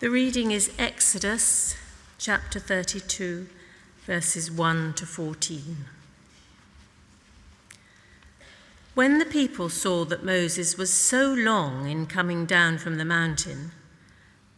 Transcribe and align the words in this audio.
The 0.00 0.10
reading 0.10 0.52
is 0.52 0.70
Exodus 0.78 1.74
chapter 2.18 2.60
32, 2.60 3.48
verses 4.06 4.48
1 4.48 4.94
to 4.94 5.04
14. 5.04 5.76
When 8.94 9.18
the 9.18 9.24
people 9.24 9.68
saw 9.68 10.04
that 10.04 10.24
Moses 10.24 10.78
was 10.78 10.92
so 10.92 11.34
long 11.34 11.90
in 11.90 12.06
coming 12.06 12.46
down 12.46 12.78
from 12.78 12.96
the 12.96 13.04
mountain, 13.04 13.72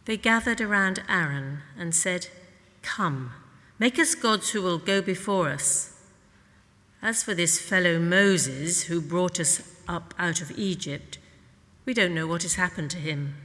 they 0.05 0.15
gathered 0.15 0.61
around 0.61 1.01
Aaron 1.09 1.61
and 1.75 1.95
said, 1.95 2.27
Come, 2.83 3.31
make 3.79 3.97
us 3.97 4.13
gods 4.13 4.51
who 4.51 4.61
will 4.61 4.77
go 4.77 5.01
before 5.01 5.49
us. 5.49 5.99
As 7.01 7.23
for 7.23 7.33
this 7.33 7.59
fellow 7.59 7.97
Moses 7.97 8.83
who 8.83 9.01
brought 9.01 9.39
us 9.39 9.75
up 9.87 10.13
out 10.19 10.39
of 10.39 10.51
Egypt, 10.51 11.17
we 11.83 11.95
don't 11.95 12.13
know 12.13 12.27
what 12.27 12.43
has 12.43 12.53
happened 12.53 12.91
to 12.91 12.97
him. 12.97 13.37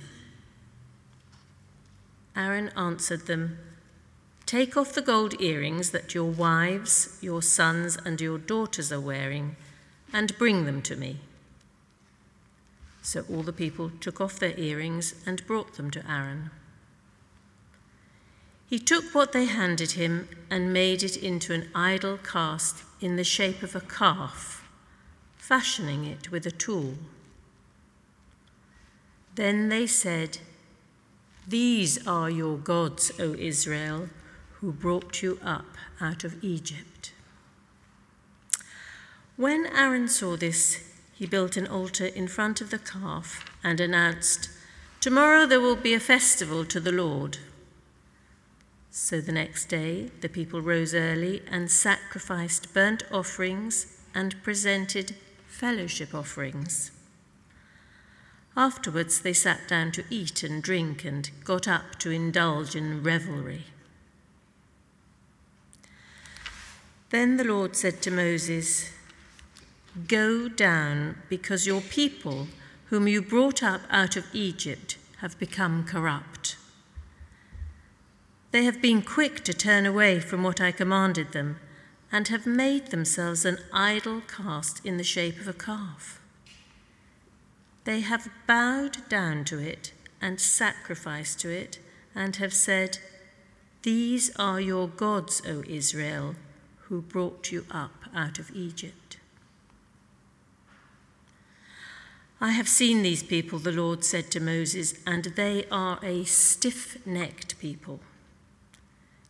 Aaron 2.36 2.70
answered 2.76 3.26
them, 3.26 3.58
Take 4.44 4.76
off 4.76 4.92
the 4.92 5.02
gold 5.02 5.40
earrings 5.40 5.90
that 5.90 6.14
your 6.14 6.30
wives, 6.30 7.18
your 7.20 7.42
sons, 7.42 7.96
and 8.04 8.20
your 8.20 8.38
daughters 8.38 8.92
are 8.92 9.00
wearing, 9.00 9.56
and 10.12 10.38
bring 10.38 10.66
them 10.66 10.82
to 10.82 10.94
me. 10.94 11.18
So 13.02 13.24
all 13.30 13.42
the 13.42 13.52
people 13.52 13.90
took 14.00 14.20
off 14.20 14.38
their 14.38 14.58
earrings 14.58 15.14
and 15.24 15.46
brought 15.46 15.74
them 15.74 15.90
to 15.92 16.10
Aaron. 16.10 16.50
He 18.68 18.78
took 18.78 19.14
what 19.14 19.32
they 19.32 19.46
handed 19.46 19.92
him 19.92 20.28
and 20.50 20.72
made 20.72 21.02
it 21.02 21.16
into 21.16 21.52
an 21.52 21.68
idol 21.74 22.18
cast 22.18 22.82
in 23.00 23.16
the 23.16 23.24
shape 23.24 23.62
of 23.62 23.76
a 23.76 23.80
calf, 23.80 24.68
fashioning 25.36 26.04
it 26.04 26.30
with 26.30 26.46
a 26.46 26.50
tool. 26.50 26.94
Then 29.36 29.68
they 29.68 29.86
said, 29.86 30.38
these 31.48 32.04
are 32.06 32.28
your 32.28 32.56
gods, 32.56 33.12
O 33.20 33.34
Israel, 33.34 34.08
who 34.54 34.72
brought 34.72 35.22
you 35.22 35.38
up 35.44 35.76
out 36.00 36.24
of 36.24 36.42
Egypt. 36.42 37.12
When 39.36 39.66
Aaron 39.66 40.08
saw 40.08 40.36
this, 40.36 40.82
he 41.14 41.26
built 41.26 41.56
an 41.56 41.66
altar 41.66 42.06
in 42.06 42.26
front 42.26 42.60
of 42.60 42.70
the 42.70 42.78
calf 42.78 43.44
and 43.62 43.80
announced, 43.80 44.50
Tomorrow 45.00 45.46
there 45.46 45.60
will 45.60 45.76
be 45.76 45.94
a 45.94 46.00
festival 46.00 46.64
to 46.64 46.80
the 46.80 46.90
Lord. 46.90 47.38
So 48.90 49.20
the 49.20 49.30
next 49.30 49.66
day 49.66 50.10
the 50.20 50.28
people 50.28 50.60
rose 50.60 50.94
early 50.94 51.42
and 51.50 51.70
sacrificed 51.70 52.74
burnt 52.74 53.04
offerings 53.12 53.98
and 54.14 54.42
presented 54.42 55.14
fellowship 55.46 56.14
offerings. 56.14 56.90
Afterwards, 58.56 59.20
they 59.20 59.34
sat 59.34 59.68
down 59.68 59.92
to 59.92 60.04
eat 60.08 60.42
and 60.42 60.62
drink 60.62 61.04
and 61.04 61.30
got 61.44 61.68
up 61.68 61.98
to 61.98 62.10
indulge 62.10 62.74
in 62.74 63.02
revelry. 63.02 63.64
Then 67.10 67.36
the 67.36 67.44
Lord 67.44 67.76
said 67.76 68.00
to 68.02 68.10
Moses, 68.10 68.90
Go 70.08 70.48
down, 70.48 71.18
because 71.28 71.66
your 71.66 71.80
people, 71.80 72.48
whom 72.86 73.06
you 73.06 73.22
brought 73.22 73.62
up 73.62 73.82
out 73.90 74.16
of 74.16 74.26
Egypt, 74.32 74.96
have 75.18 75.38
become 75.38 75.84
corrupt. 75.84 76.56
They 78.52 78.64
have 78.64 78.80
been 78.80 79.02
quick 79.02 79.44
to 79.44 79.54
turn 79.54 79.86
away 79.86 80.18
from 80.18 80.42
what 80.42 80.60
I 80.60 80.72
commanded 80.72 81.32
them, 81.32 81.58
and 82.10 82.28
have 82.28 82.46
made 82.46 82.86
themselves 82.86 83.44
an 83.44 83.58
idol 83.72 84.22
cast 84.22 84.84
in 84.84 84.96
the 84.96 85.04
shape 85.04 85.38
of 85.40 85.48
a 85.48 85.52
calf. 85.52 86.20
They 87.86 88.00
have 88.00 88.28
bowed 88.48 89.08
down 89.08 89.44
to 89.44 89.60
it 89.60 89.92
and 90.20 90.40
sacrificed 90.40 91.38
to 91.40 91.50
it, 91.50 91.78
and 92.16 92.34
have 92.36 92.52
said, 92.52 92.98
These 93.82 94.34
are 94.36 94.60
your 94.60 94.88
gods, 94.88 95.40
O 95.46 95.62
Israel, 95.68 96.34
who 96.88 97.00
brought 97.00 97.52
you 97.52 97.64
up 97.70 97.94
out 98.12 98.40
of 98.40 98.50
Egypt. 98.50 99.18
I 102.40 102.50
have 102.50 102.68
seen 102.68 103.02
these 103.02 103.22
people, 103.22 103.60
the 103.60 103.70
Lord 103.70 104.02
said 104.04 104.32
to 104.32 104.40
Moses, 104.40 104.94
and 105.06 105.26
they 105.36 105.64
are 105.70 106.00
a 106.02 106.24
stiff 106.24 107.06
necked 107.06 107.56
people. 107.60 108.00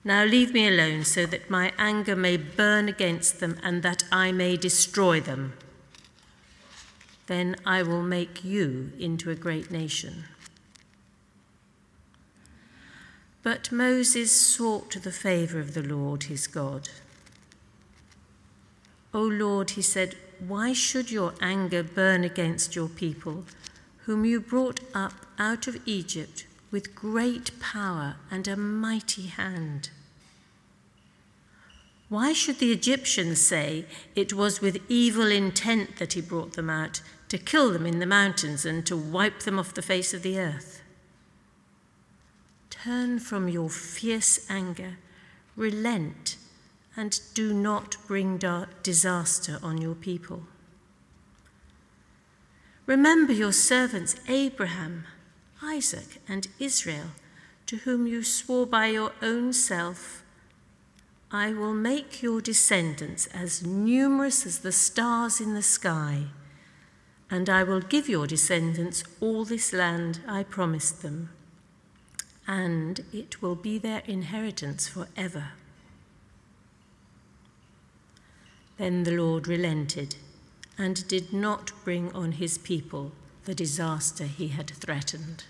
Now 0.03 0.25
leave 0.25 0.55
me 0.55 0.67
alone 0.67 1.05
so 1.05 1.27
that 1.27 1.51
my 1.51 1.73
anger 1.77 2.17
may 2.17 2.39
burn 2.39 2.89
against 2.89 3.39
them 3.39 3.59
and 3.63 3.83
that 3.83 4.05
I 4.11 4.33
may 4.33 4.57
destroy 4.57 5.21
them. 5.21 5.53
Then 7.27 7.57
I 7.65 7.83
will 7.83 8.03
make 8.03 8.45
you 8.45 8.93
into 8.99 9.31
a 9.31 9.35
great 9.35 9.71
nation. 9.71 10.25
But 13.43 13.71
Moses 13.71 14.33
sought 14.33 14.91
the 14.93 15.13
favor 15.13 15.61
of 15.61 15.75
the 15.75 15.83
Lord 15.83 16.25
his 16.25 16.47
God. 16.47 16.89
O 19.15 19.23
Lord, 19.23 19.71
he 19.71 19.83
said, 19.83 20.17
why 20.39 20.73
should 20.73 21.11
your 21.11 21.35
anger 21.41 21.83
burn 21.83 22.23
against 22.23 22.77
your 22.77 22.89
people, 22.89 23.45
whom 24.05 24.25
you 24.25 24.41
brought 24.41 24.81
up 24.95 25.15
out 25.39 25.67
of 25.67 25.81
Egypt 25.87 26.47
with 26.71 26.95
great 26.95 27.59
power 27.59 28.17
and 28.31 28.47
a 28.47 28.57
mighty 28.57 29.29
hand? 29.29 29.91
Why 32.09 32.33
should 32.33 32.59
the 32.59 32.73
Egyptians 32.73 33.41
say 33.41 33.87
it 34.15 34.33
was 34.33 34.61
with 34.61 34.83
evil 34.89 35.27
intent 35.27 35.97
that 35.97 36.13
he 36.13 36.21
brought 36.21 36.53
them 36.53 36.71
out 36.71 37.01
to 37.29 37.39
kill 37.39 37.73
them 37.73 37.87
in 37.87 37.99
the 37.99 38.07
mountains 38.07 38.65
and 38.65 38.87
to 38.87 38.97
wipe 38.97 39.41
them 39.41 39.59
off 39.59 39.75
the 39.75 39.83
face 39.83 40.15
of 40.15 40.23
the 40.23 40.39
earth. 40.39 40.83
Turn 42.71 43.19
from 43.19 43.49
your 43.49 43.69
fierce 43.69 44.49
anger, 44.49 44.99
relent, 45.57 46.37
and 46.97 47.21
do 47.35 47.53
not 47.53 47.97
bring 48.07 48.39
disaster 48.83 49.59
on 49.63 49.79
your 49.79 49.95
people. 49.95 50.45
Remember 52.87 53.33
your 53.33 53.53
servants 53.53 54.15
Abraham, 54.29 55.05
Isaac, 55.63 56.21
and 56.29 56.47
Israel, 56.61 57.09
to 57.67 57.79
whom 57.79 58.07
you 58.07 58.23
swore 58.23 58.67
by 58.67 58.87
your 58.87 59.13
own 59.21 59.53
self, 59.53 60.23
I 61.33 61.53
will 61.53 61.75
make 61.75 62.23
your 62.23 62.41
descendants 62.41 63.27
as 63.29 63.67
numerous 63.67 64.47
as 64.47 64.61
the 64.61 64.71
stars 64.71 65.41
in 65.41 65.55
the 65.55 65.63
sky 65.63 66.27
and 67.31 67.49
I 67.49 67.63
will 67.63 67.81
give 67.81 68.09
your 68.09 68.27
descendants 68.27 69.03
all 69.21 69.45
this 69.45 69.73
land 69.73 70.21
I 70.29 70.43
promised 70.43 71.03
them, 71.03 71.31
and 72.47 73.05
it 73.13 73.43
will 73.43 73.57
be 73.57 73.79
their 73.79 74.03
inheritance 74.07 74.89
forever. 74.89 75.49
Then 78.77 79.05
the 79.05 79.17
Lord 79.17 79.49
relented 79.49 80.17
and 80.79 81.09
did 81.09 81.33
not 81.33 81.73
bring 81.85 82.13
on 82.13 82.33
his 82.33 82.59
people 82.59 83.13
the 83.45 83.55
disaster 83.55 84.25
he 84.25 84.49
had 84.49 84.71
threatened. 84.71 85.45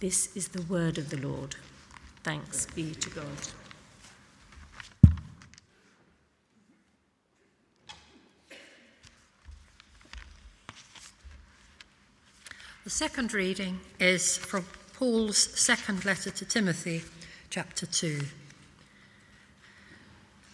This 0.00 0.34
is 0.36 0.48
the 0.48 0.62
word 0.62 0.98
of 0.98 1.10
the 1.10 1.16
Lord. 1.16 1.56
Thanks 2.22 2.66
be 2.66 2.94
to 2.94 3.10
God. 3.10 3.65
The 12.86 12.90
second 12.90 13.34
reading 13.34 13.80
is 13.98 14.38
from 14.38 14.64
Paul's 14.94 15.38
second 15.58 16.04
letter 16.04 16.30
to 16.30 16.44
Timothy, 16.44 17.02
chapter 17.50 17.84
2. 17.84 18.20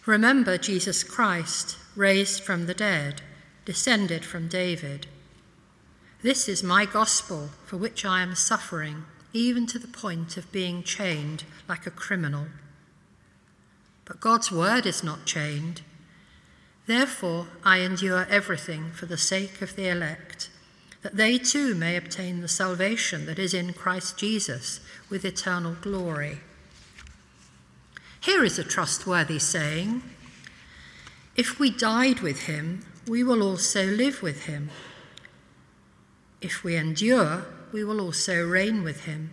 Remember 0.07 0.57
Jesus 0.57 1.03
Christ, 1.03 1.77
raised 1.95 2.41
from 2.41 2.65
the 2.65 2.73
dead, 2.73 3.21
descended 3.65 4.25
from 4.25 4.47
David. 4.47 5.05
This 6.23 6.49
is 6.49 6.63
my 6.63 6.87
gospel 6.87 7.51
for 7.67 7.77
which 7.77 8.03
I 8.03 8.23
am 8.23 8.33
suffering, 8.33 9.05
even 9.31 9.67
to 9.67 9.77
the 9.77 9.87
point 9.87 10.35
of 10.35 10.51
being 10.51 10.81
chained 10.81 11.43
like 11.69 11.85
a 11.85 11.91
criminal. 11.91 12.47
But 14.05 14.19
God's 14.19 14.51
word 14.51 14.87
is 14.87 15.03
not 15.03 15.27
chained. 15.27 15.83
Therefore, 16.87 17.49
I 17.63 17.81
endure 17.81 18.25
everything 18.27 18.89
for 18.89 19.05
the 19.05 19.19
sake 19.19 19.61
of 19.61 19.75
the 19.75 19.87
elect 19.87 20.49
that 21.03 21.17
they 21.17 21.37
too 21.37 21.75
may 21.75 21.97
obtain 21.97 22.41
the 22.41 22.47
salvation 22.47 23.25
that 23.25 23.37
is 23.37 23.53
in 23.53 23.73
Christ 23.73 24.17
Jesus 24.17 24.79
with 25.09 25.25
eternal 25.25 25.75
glory. 25.81 26.39
Here 28.21 28.43
is 28.43 28.57
a 28.57 28.63
trustworthy 28.63 29.37
saying 29.37 30.01
If 31.35 31.59
we 31.59 31.69
died 31.69 32.21
with 32.21 32.43
him, 32.43 32.85
we 33.05 33.21
will 33.21 33.43
also 33.43 33.85
live 33.85 34.21
with 34.21 34.45
him. 34.45 34.69
If 36.41 36.63
we 36.63 36.77
endure, 36.77 37.45
we 37.73 37.83
will 37.83 37.99
also 37.99 38.45
reign 38.45 38.81
with 38.81 39.05
him. 39.05 39.31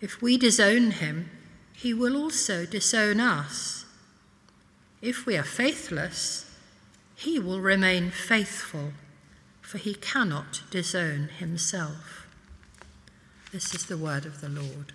If 0.00 0.22
we 0.22 0.36
disown 0.36 0.92
him, 0.92 1.30
he 1.72 1.92
will 1.92 2.16
also 2.16 2.66
disown 2.66 3.18
us. 3.18 3.84
If 5.02 5.26
we 5.26 5.36
are 5.36 5.44
faithless, 5.44 6.56
he 7.16 7.38
will 7.38 7.60
remain 7.60 8.10
faithful 8.10 8.92
for 9.74 9.78
he 9.78 9.94
cannot 9.94 10.62
disown 10.70 11.28
himself. 11.40 12.28
This 13.50 13.74
is 13.74 13.86
the 13.86 13.98
word 13.98 14.24
of 14.24 14.40
the 14.40 14.48
Lord. 14.48 14.92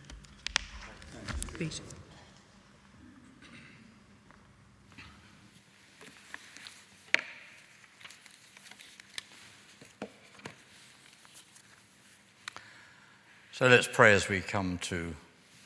So 13.52 13.68
let's 13.68 13.90
pray 13.92 14.14
as 14.14 14.30
we 14.30 14.40
come 14.40 14.78
to 14.84 15.14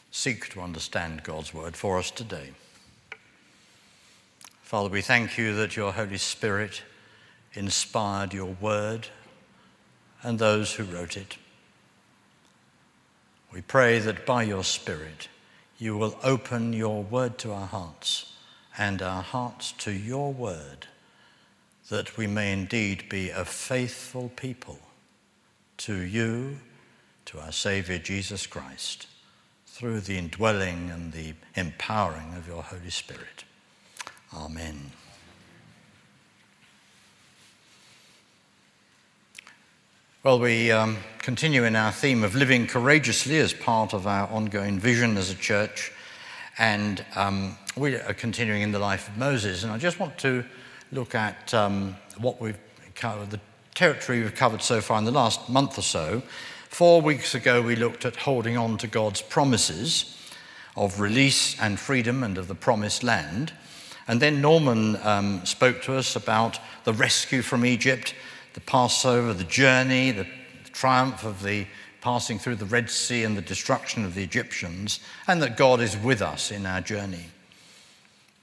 seek 0.09 0.49
to 0.53 0.61
understand 0.61 1.21
God's 1.21 1.53
word 1.53 1.77
for 1.77 1.99
us 1.99 2.09
today. 2.09 2.49
Father, 4.63 4.89
we 4.89 5.01
thank 5.01 5.37
you 5.37 5.53
that 5.57 5.75
your 5.75 5.91
Holy 5.91 6.17
Spirit 6.17 6.81
inspired 7.53 8.33
your 8.33 8.55
word 8.59 9.07
and 10.21 10.39
those 10.39 10.73
who 10.73 10.83
wrote 10.83 11.17
it. 11.17 11.37
We 13.51 13.61
pray 13.61 13.99
that 13.99 14.25
by 14.25 14.43
your 14.43 14.63
Spirit 14.63 15.27
you 15.77 15.97
will 15.97 16.17
open 16.23 16.73
your 16.73 17.03
word 17.03 17.37
to 17.39 17.51
our 17.51 17.67
hearts 17.67 18.33
and 18.77 19.01
our 19.01 19.21
hearts 19.21 19.71
to 19.73 19.91
your 19.91 20.33
word, 20.33 20.87
that 21.89 22.17
we 22.17 22.25
may 22.25 22.51
indeed 22.51 23.09
be 23.09 23.29
a 23.29 23.45
faithful 23.45 24.31
people 24.35 24.79
to 25.77 25.95
you 25.95 26.57
to 27.25 27.39
our 27.39 27.51
Saviour 27.51 27.99
Jesus 27.99 28.47
Christ 28.47 29.07
through 29.67 29.99
the 29.99 30.17
indwelling 30.17 30.89
and 30.89 31.13
the 31.13 31.33
empowering 31.55 32.33
of 32.35 32.47
your 32.47 32.63
Holy 32.63 32.89
Spirit. 32.89 33.43
Amen. 34.33 34.91
Well, 40.23 40.39
we 40.39 40.71
um, 40.71 40.99
continue 41.19 41.65
in 41.65 41.75
our 41.75 41.91
theme 41.91 42.23
of 42.23 42.33
living 42.33 42.65
courageously 42.65 43.39
as 43.39 43.51
part 43.51 43.93
of 43.93 44.07
our 44.07 44.29
ongoing 44.29 44.79
vision 44.79 45.17
as 45.17 45.29
a 45.29 45.35
church, 45.35 45.91
and 46.57 47.05
um, 47.17 47.57
we 47.75 47.95
are 47.95 48.13
continuing 48.13 48.61
in 48.61 48.71
the 48.71 48.79
life 48.79 49.09
of 49.09 49.17
Moses. 49.17 49.63
And 49.63 49.73
I 49.73 49.77
just 49.77 49.99
want 49.99 50.17
to 50.19 50.45
look 50.93 51.13
at 51.13 51.53
um, 51.53 51.97
what 52.19 52.39
we've 52.39 52.57
covered, 52.95 53.31
the 53.31 53.39
territory 53.75 54.21
we've 54.21 54.33
covered 54.33 54.61
so 54.61 54.79
far 54.79 54.97
in 54.97 55.03
the 55.03 55.11
last 55.11 55.49
month 55.49 55.77
or 55.77 55.81
so, 55.81 56.23
Four 56.73 57.01
weeks 57.03 57.35
ago, 57.35 57.61
we 57.61 57.75
looked 57.75 58.03
at 58.03 58.15
holding 58.15 58.57
on 58.57 58.79
to 58.79 58.87
God's 58.87 59.21
promises 59.21 60.17
of 60.75 60.99
release 60.99 61.55
and 61.61 61.79
freedom 61.79 62.23
and 62.23 62.35
of 62.39 62.47
the 62.47 62.55
promised 62.55 63.03
land. 63.03 63.53
And 64.07 64.19
then 64.19 64.41
Norman 64.41 64.95
um, 65.03 65.45
spoke 65.45 65.83
to 65.83 65.95
us 65.95 66.15
about 66.15 66.57
the 66.83 66.93
rescue 66.93 67.43
from 67.43 67.63
Egypt, 67.63 68.15
the 68.53 68.61
Passover, 68.61 69.33
the 69.33 69.43
journey, 69.43 70.11
the 70.11 70.27
triumph 70.71 71.23
of 71.23 71.43
the 71.43 71.67
passing 72.01 72.37
through 72.37 72.55
the 72.55 72.65
Red 72.65 72.89
Sea 72.89 73.23
and 73.23 73.37
the 73.37 73.41
destruction 73.41 74.03
of 74.03 74.13
the 74.13 74.23
Egyptians, 74.23 74.99
and 75.27 75.41
that 75.41 75.55
God 75.55 75.79
is 75.79 75.95
with 75.95 76.21
us 76.21 76.51
in 76.51 76.65
our 76.65 76.81
journey. 76.81 77.27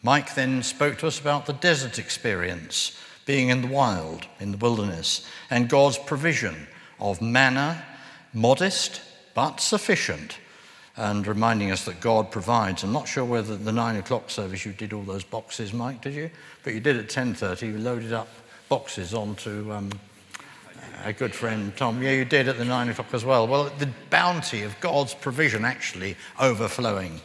Mike 0.03 0.35
then 0.35 0.63
spoke 0.63 0.97
to 0.99 1.07
us 1.07 1.21
about 1.21 1.45
the 1.45 1.53
desert 1.53 1.99
experience, 1.99 2.99
being 3.27 3.51
in 3.51 3.61
the 3.61 3.69
wild, 3.69 4.27
in 4.41 4.53
the 4.53 4.57
wilderness, 4.57 5.27
and 5.51 5.69
God's 5.69 5.99
provision 5.99 6.67
of 6.99 7.21
manna 7.21 7.85
modest 8.33 9.03
but 9.35 9.61
sufficient, 9.61 10.39
and 10.97 11.27
reminding 11.27 11.71
us 11.71 11.85
that 11.85 12.01
God 12.01 12.31
provides. 12.31 12.83
I'm 12.83 12.93
not 12.93 13.09
sure 13.09 13.25
whether 13.25 13.57
the 13.57 13.73
nine 13.73 13.97
o'clock 13.97 14.31
service 14.31 14.65
you 14.65 14.73
did 14.73 14.93
all 14.93 15.03
those 15.03 15.25
boxes, 15.25 15.73
Mike, 15.73 16.03
did 16.03 16.15
you? 16.15 16.31
But 16.63 16.75
you 16.75 16.81
did 16.81 16.97
at 16.97 17.09
10:30. 17.09 17.69
You 17.69 17.79
loaded 17.79 18.13
up 18.13 18.29
boxes 18.71 19.15
onto 19.15 19.73
um, 19.73 19.91
a 21.05 21.13
good 21.13 21.35
friend 21.35 21.77
Tom. 21.77 22.01
Yeah, 22.01 22.13
you 22.13 22.25
did 22.25 22.47
at 22.47 22.57
the 22.57 22.65
nine 22.65 22.89
o'clock 22.89 23.13
as 23.13 23.25
well. 23.25 23.49
Well, 23.49 23.65
the 23.81 23.89
bounty 24.11 24.63
of 24.63 24.79
God's 24.81 25.13
provision 25.13 25.65
actually 25.65 26.17
overflowing. 26.39 27.21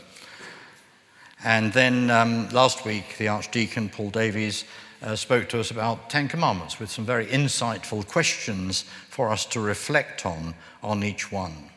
And 1.44 1.72
then 1.72 2.10
um, 2.10 2.50
last 2.50 2.84
week, 2.84 3.20
the 3.20 3.28
Archdeacon 3.28 3.90
Paul 3.90 4.10
Davies 4.10 4.64
uh, 5.04 5.16
spoke 5.16 5.48
to 5.50 5.60
us 5.60 5.70
about 5.70 6.10
Ten 6.10 6.28
Commandments 6.28 6.80
with 6.80 6.90
some 6.90 7.06
very 7.06 7.28
insightful 7.28 8.08
questions 8.08 8.84
for 9.10 9.30
us 9.30 9.46
to 9.46 9.60
reflect 9.60 10.26
on 10.26 10.56
on 10.82 11.04
each 11.04 11.32
one. 11.32 11.70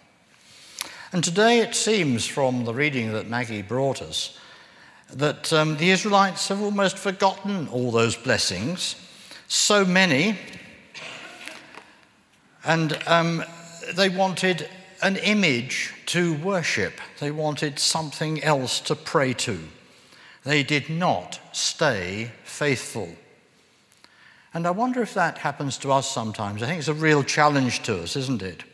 And 1.13 1.23
today 1.23 1.59
it 1.59 1.75
seems 1.75 2.27
from 2.27 2.65
the 2.65 2.73
reading 2.73 3.13
that 3.13 3.29
Maggie 3.29 3.61
brought 3.61 4.01
us 4.01 4.39
that 5.13 5.53
um, 5.53 5.77
the 5.77 5.91
Israelites 5.91 6.49
have 6.49 6.63
almost 6.63 6.97
forgotten 6.97 7.69
all 7.69 7.91
those 7.91 8.17
blessings, 8.17 8.97
so 9.49 9.85
many, 9.85 10.39
and 12.65 12.97
um, 13.07 13.43
they 13.95 14.09
wanted 14.09 14.69
an 15.03 15.17
image 15.17 15.95
to 16.07 16.35
worship, 16.35 17.01
they 17.21 17.31
wanted 17.31 17.79
something 17.79 18.43
else 18.43 18.81
to 18.81 18.95
pray 18.95 19.33
to. 19.33 19.59
They 20.45 20.63
did 20.63 20.89
not 20.89 21.41
stay 21.53 22.31
faithful. 22.45 23.09
And 24.55 24.67
I 24.67 24.71
wonder 24.71 25.03
if 25.03 25.15
that 25.15 25.39
happens 25.39 25.77
to 25.79 25.93
us 25.93 26.11
sometimes. 26.11 26.63
I 26.63 26.67
think 26.67 26.79
it's 26.79 26.89
a 26.89 26.95
real 26.95 27.23
challenge 27.23 27.83
to 27.85 28.03
us, 28.03 28.17
isn't 28.17 28.43
it? 28.43 28.65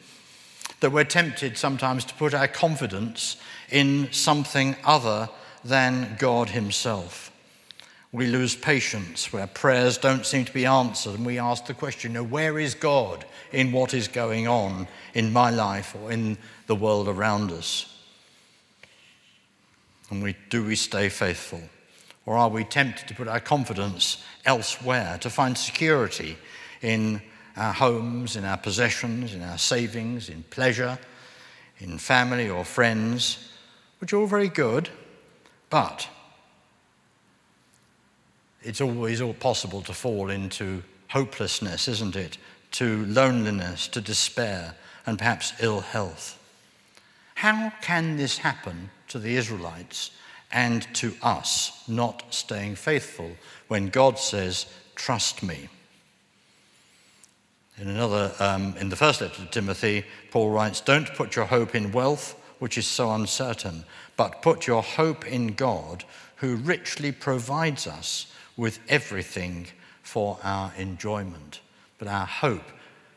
That 0.80 0.92
we're 0.92 1.04
tempted 1.04 1.58
sometimes 1.58 2.04
to 2.04 2.14
put 2.14 2.34
our 2.34 2.48
confidence 2.48 3.36
in 3.70 4.12
something 4.12 4.76
other 4.84 5.28
than 5.64 6.16
God 6.18 6.50
Himself. 6.50 7.30
We 8.14 8.28
lose 8.28 8.54
patience 8.54 9.32
where 9.32 9.48
prayers 9.48 9.98
don't 9.98 10.24
seem 10.24 10.44
to 10.44 10.52
be 10.52 10.66
answered, 10.66 11.16
and 11.16 11.26
we 11.26 11.40
ask 11.40 11.66
the 11.66 11.74
question, 11.74 12.12
you 12.12 12.14
know, 12.14 12.22
where 12.22 12.60
is 12.60 12.76
God 12.76 13.24
in 13.50 13.72
what 13.72 13.92
is 13.92 14.06
going 14.06 14.46
on 14.46 14.86
in 15.14 15.32
my 15.32 15.50
life 15.50 15.96
or 16.00 16.12
in 16.12 16.38
the 16.68 16.76
world 16.76 17.08
around 17.08 17.50
us? 17.50 17.92
And 20.10 20.22
we, 20.22 20.36
do 20.48 20.64
we 20.64 20.76
stay 20.76 21.08
faithful? 21.08 21.60
Or 22.24 22.36
are 22.36 22.48
we 22.48 22.62
tempted 22.62 23.08
to 23.08 23.16
put 23.16 23.26
our 23.26 23.40
confidence 23.40 24.22
elsewhere, 24.44 25.18
to 25.18 25.28
find 25.28 25.58
security 25.58 26.36
in 26.82 27.20
our 27.56 27.72
homes, 27.72 28.36
in 28.36 28.44
our 28.44 28.58
possessions, 28.58 29.34
in 29.34 29.42
our 29.42 29.58
savings, 29.58 30.28
in 30.28 30.44
pleasure, 30.50 31.00
in 31.80 31.98
family 31.98 32.48
or 32.48 32.64
friends, 32.64 33.50
which 33.98 34.12
are 34.12 34.18
all 34.18 34.28
very 34.28 34.48
good, 34.48 34.88
but 35.68 36.08
it's 38.64 38.80
always 38.80 39.20
all 39.20 39.34
possible 39.34 39.82
to 39.82 39.92
fall 39.92 40.30
into 40.30 40.82
hopelessness, 41.08 41.86
isn't 41.86 42.16
it? 42.16 42.38
To 42.72 43.04
loneliness, 43.06 43.86
to 43.88 44.00
despair, 44.00 44.74
and 45.06 45.18
perhaps 45.18 45.52
ill 45.60 45.80
health. 45.80 46.40
How 47.34 47.72
can 47.82 48.16
this 48.16 48.38
happen 48.38 48.90
to 49.08 49.18
the 49.18 49.36
Israelites 49.36 50.10
and 50.50 50.82
to 50.94 51.14
us 51.22 51.84
not 51.86 52.24
staying 52.32 52.76
faithful 52.76 53.32
when 53.68 53.88
God 53.88 54.18
says, 54.18 54.66
Trust 54.94 55.42
me? 55.42 55.68
In 57.76 57.88
another, 57.88 58.32
um, 58.38 58.74
in 58.78 58.88
the 58.88 58.96
first 58.96 59.20
letter 59.20 59.44
to 59.44 59.50
Timothy, 59.50 60.04
Paul 60.30 60.50
writes, 60.50 60.80
Don't 60.80 61.12
put 61.14 61.36
your 61.36 61.44
hope 61.44 61.74
in 61.74 61.92
wealth, 61.92 62.40
which 62.60 62.78
is 62.78 62.86
so 62.86 63.12
uncertain, 63.12 63.84
but 64.16 64.42
put 64.42 64.66
your 64.66 64.82
hope 64.82 65.26
in 65.26 65.48
God, 65.48 66.04
who 66.36 66.56
richly 66.56 67.10
provides 67.10 67.86
us 67.86 68.32
with 68.56 68.78
everything 68.88 69.66
for 70.02 70.38
our 70.42 70.72
enjoyment. 70.76 71.60
But 71.98 72.08
our 72.08 72.26
hope 72.26 72.70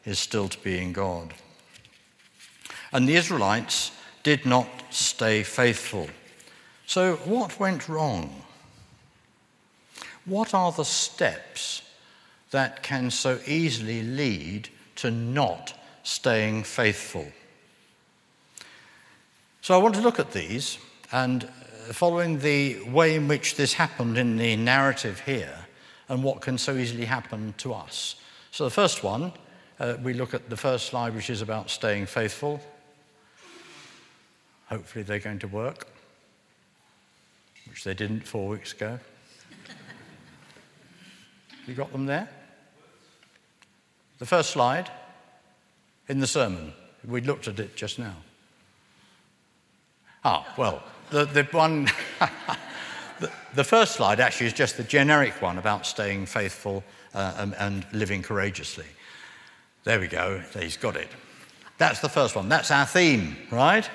is 0.06 0.20
still 0.20 0.48
to 0.48 0.60
be 0.60 0.78
in 0.78 0.94
God. 0.94 1.34
And 2.92 3.08
the 3.08 3.16
Israelites 3.16 3.92
did 4.24 4.46
not 4.46 4.68
stay 4.90 5.44
faithful. 5.44 6.10
So, 6.86 7.16
what 7.26 7.60
went 7.60 7.90
wrong? 7.90 8.44
What 10.26 10.54
are 10.54 10.72
the 10.72 10.86
steps 10.86 11.82
that 12.52 12.82
can 12.84 13.12
so 13.12 13.40
easily 13.46 14.02
lead 14.04 14.70
to 14.98 15.12
not 15.12 15.74
staying 16.04 16.64
faithful? 16.64 17.28
So, 19.62 19.74
I 19.74 19.78
want 19.84 19.96
to 19.96 20.02
look 20.02 20.20
at 20.20 20.32
these 20.32 20.78
and 21.12 21.50
following 21.94 22.40
the 22.40 22.82
way 22.84 23.16
in 23.16 23.28
which 23.28 23.56
this 23.56 23.74
happened 23.74 24.18
in 24.18 24.38
the 24.38 24.56
narrative 24.56 25.22
here 25.22 25.66
and 26.10 26.24
what 26.24 26.42
can 26.42 26.58
so 26.58 26.76
easily 26.76 27.06
happen 27.06 27.54
to 27.58 27.74
us. 27.74 28.16
So, 28.52 28.64
the 28.64 28.72
first 28.72 29.04
one, 29.04 29.34
uh, 29.80 29.96
we 30.02 30.14
look 30.14 30.34
at 30.34 30.50
the 30.50 30.58
first 30.58 30.88
slide, 30.88 31.14
which 31.14 31.30
is 31.30 31.42
about 31.42 31.70
staying 31.70 32.06
faithful. 32.06 32.60
Hopefully, 34.70 35.04
they're 35.04 35.20
going 35.20 35.40
to 35.40 35.48
work, 35.48 35.88
which 37.70 37.84
they 37.84 37.94
didn't 37.94 38.28
four 38.28 38.48
weeks 38.50 38.74
ago. 38.74 39.00
you 41.68 41.74
got 41.74 41.92
them 41.92 42.06
there? 42.06 42.30
The 44.20 44.26
first 44.26 44.50
slide 44.50 44.90
in 46.08 46.20
the 46.20 46.28
sermon. 46.28 46.74
We 47.08 47.22
looked 47.22 47.48
at 47.48 47.60
it 47.60 47.76
just 47.76 48.00
now. 48.00 48.16
Ah, 50.26 50.54
well, 50.58 50.84
the, 51.10 51.26
the 51.26 51.44
one, 51.52 51.86
the, 53.20 53.32
the, 53.56 53.64
first 53.64 53.94
slide 53.94 54.20
actually 54.20 54.48
is 54.48 54.54
just 54.54 54.78
the 54.78 54.84
generic 54.84 55.42
one 55.42 55.58
about 55.58 55.86
staying 55.86 56.26
faithful 56.26 56.84
uh, 57.14 57.34
and, 57.38 57.56
and 57.56 57.86
living 57.94 58.22
courageously. 58.22 58.86
There 59.84 60.00
we 60.00 60.08
go, 60.08 60.42
he's 60.60 60.78
got 60.78 60.96
it. 60.96 61.10
That's 61.78 62.00
the 62.00 62.10
first 62.10 62.36
one. 62.36 62.50
That's 62.50 62.72
our 62.72 62.86
theme, 62.86 63.38
right? 63.52 63.90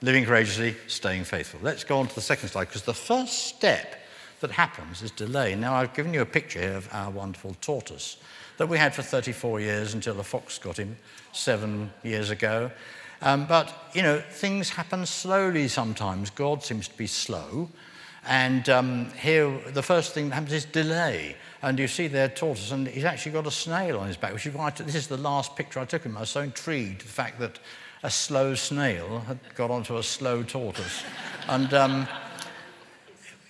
Living 0.00 0.24
courageously, 0.24 0.76
staying 0.86 1.24
faithful. 1.24 1.60
Let's 1.62 1.84
go 1.84 1.98
on 1.98 2.06
to 2.06 2.14
the 2.14 2.20
second 2.20 2.48
slide 2.48 2.66
because 2.66 2.82
the 2.82 2.94
first 2.94 3.46
step 3.46 3.96
that 4.40 4.50
happens 4.50 5.02
is 5.02 5.10
delay. 5.10 5.54
Now, 5.54 5.74
I've 5.74 5.94
given 5.94 6.14
you 6.14 6.20
a 6.20 6.26
picture 6.26 6.60
here 6.60 6.76
of 6.76 6.88
our 6.92 7.10
wonderful 7.10 7.56
tortoise 7.60 8.18
that 8.58 8.68
we 8.68 8.78
had 8.78 8.94
for 8.94 9.02
34 9.02 9.60
years 9.60 9.94
until 9.94 10.14
the 10.14 10.24
fox 10.24 10.58
got 10.58 10.78
him 10.78 10.96
seven 11.32 11.90
years 12.02 12.30
ago. 12.30 12.70
Um, 13.22 13.46
but, 13.46 13.72
you 13.94 14.02
know, 14.02 14.20
things 14.30 14.70
happen 14.70 15.06
slowly 15.06 15.68
sometimes. 15.68 16.30
God 16.30 16.62
seems 16.62 16.88
to 16.88 16.96
be 16.96 17.06
slow. 17.06 17.68
And 18.28 18.68
um, 18.68 19.10
here, 19.12 19.56
the 19.72 19.82
first 19.82 20.12
thing 20.12 20.28
that 20.28 20.34
happens 20.34 20.52
is 20.52 20.64
delay. 20.64 21.36
And 21.62 21.78
you 21.78 21.88
see 21.88 22.08
there 22.08 22.28
tortoise, 22.28 22.72
and 22.72 22.86
he's 22.86 23.04
actually 23.04 23.32
got 23.32 23.46
a 23.46 23.50
snail 23.50 23.98
on 23.98 24.08
his 24.08 24.16
back, 24.16 24.32
which 24.32 24.46
is 24.46 24.54
why 24.54 24.70
this 24.70 24.94
is 24.94 25.06
the 25.06 25.16
last 25.16 25.56
picture 25.56 25.80
I 25.80 25.84
took 25.84 26.04
of 26.04 26.10
him. 26.10 26.16
I 26.16 26.20
was 26.20 26.30
so 26.30 26.40
intrigued 26.40 27.02
the 27.02 27.08
fact 27.08 27.38
that 27.40 27.58
a 28.02 28.10
slow 28.10 28.54
snail 28.54 29.20
had 29.20 29.38
got 29.54 29.70
onto 29.70 29.96
a 29.96 30.02
slow 30.02 30.42
tortoise. 30.42 31.02
and 31.48 31.72
um, 31.72 32.08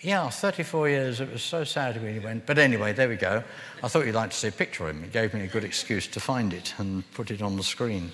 yeah, 0.01 0.29
34 0.29 0.89
years, 0.89 1.21
it 1.21 1.33
was 1.33 1.43
so 1.43 1.65
sad 1.65 2.01
when 2.01 2.13
he 2.13 2.21
went. 2.21 2.47
But 2.47 2.59
anyway, 2.59 2.93
there 2.93 3.09
we 3.09 3.17
go. 3.17 3.43
I 3.83 3.89
thought 3.89 4.07
you'd 4.07 4.15
like 4.15 4.31
to 4.31 4.37
see 4.37 4.49
a 4.49 4.53
picture 4.53 4.89
of 4.89 4.95
him. 4.95 5.05
It 5.05 5.13
gave 5.13 5.35
me 5.35 5.41
a 5.41 5.49
good 5.49 5.65
excuse 5.65 6.07
to 6.09 6.21
find 6.21 6.53
it 6.53 6.75
and 6.79 7.11
put 7.13 7.31
it 7.31 7.43
on 7.43 7.57
the 7.57 7.63
screen. 7.63 8.13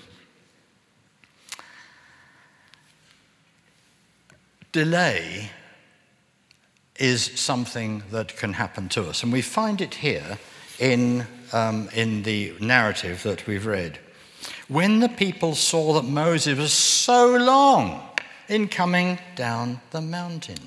Delay 4.73 5.49
is 6.97 7.39
something 7.39 8.03
that 8.11 8.35
can 8.35 8.53
happen 8.53 8.89
to 8.89 9.07
us. 9.07 9.23
And 9.23 9.31
we 9.31 9.41
find 9.41 9.79
it 9.81 9.95
here 9.95 10.37
in, 10.79 11.25
um, 11.53 11.89
in 11.93 12.23
the 12.23 12.53
narrative 12.59 13.23
that 13.23 13.47
we've 13.47 13.65
read. 13.65 13.99
When 14.67 14.99
the 14.99 15.09
people 15.09 15.55
saw 15.55 15.93
that 15.93 16.05
Moses 16.05 16.57
was 16.57 16.73
so 16.73 17.35
long 17.37 18.09
in 18.49 18.67
coming 18.67 19.19
down 19.35 19.79
the 19.91 20.01
mountain. 20.01 20.59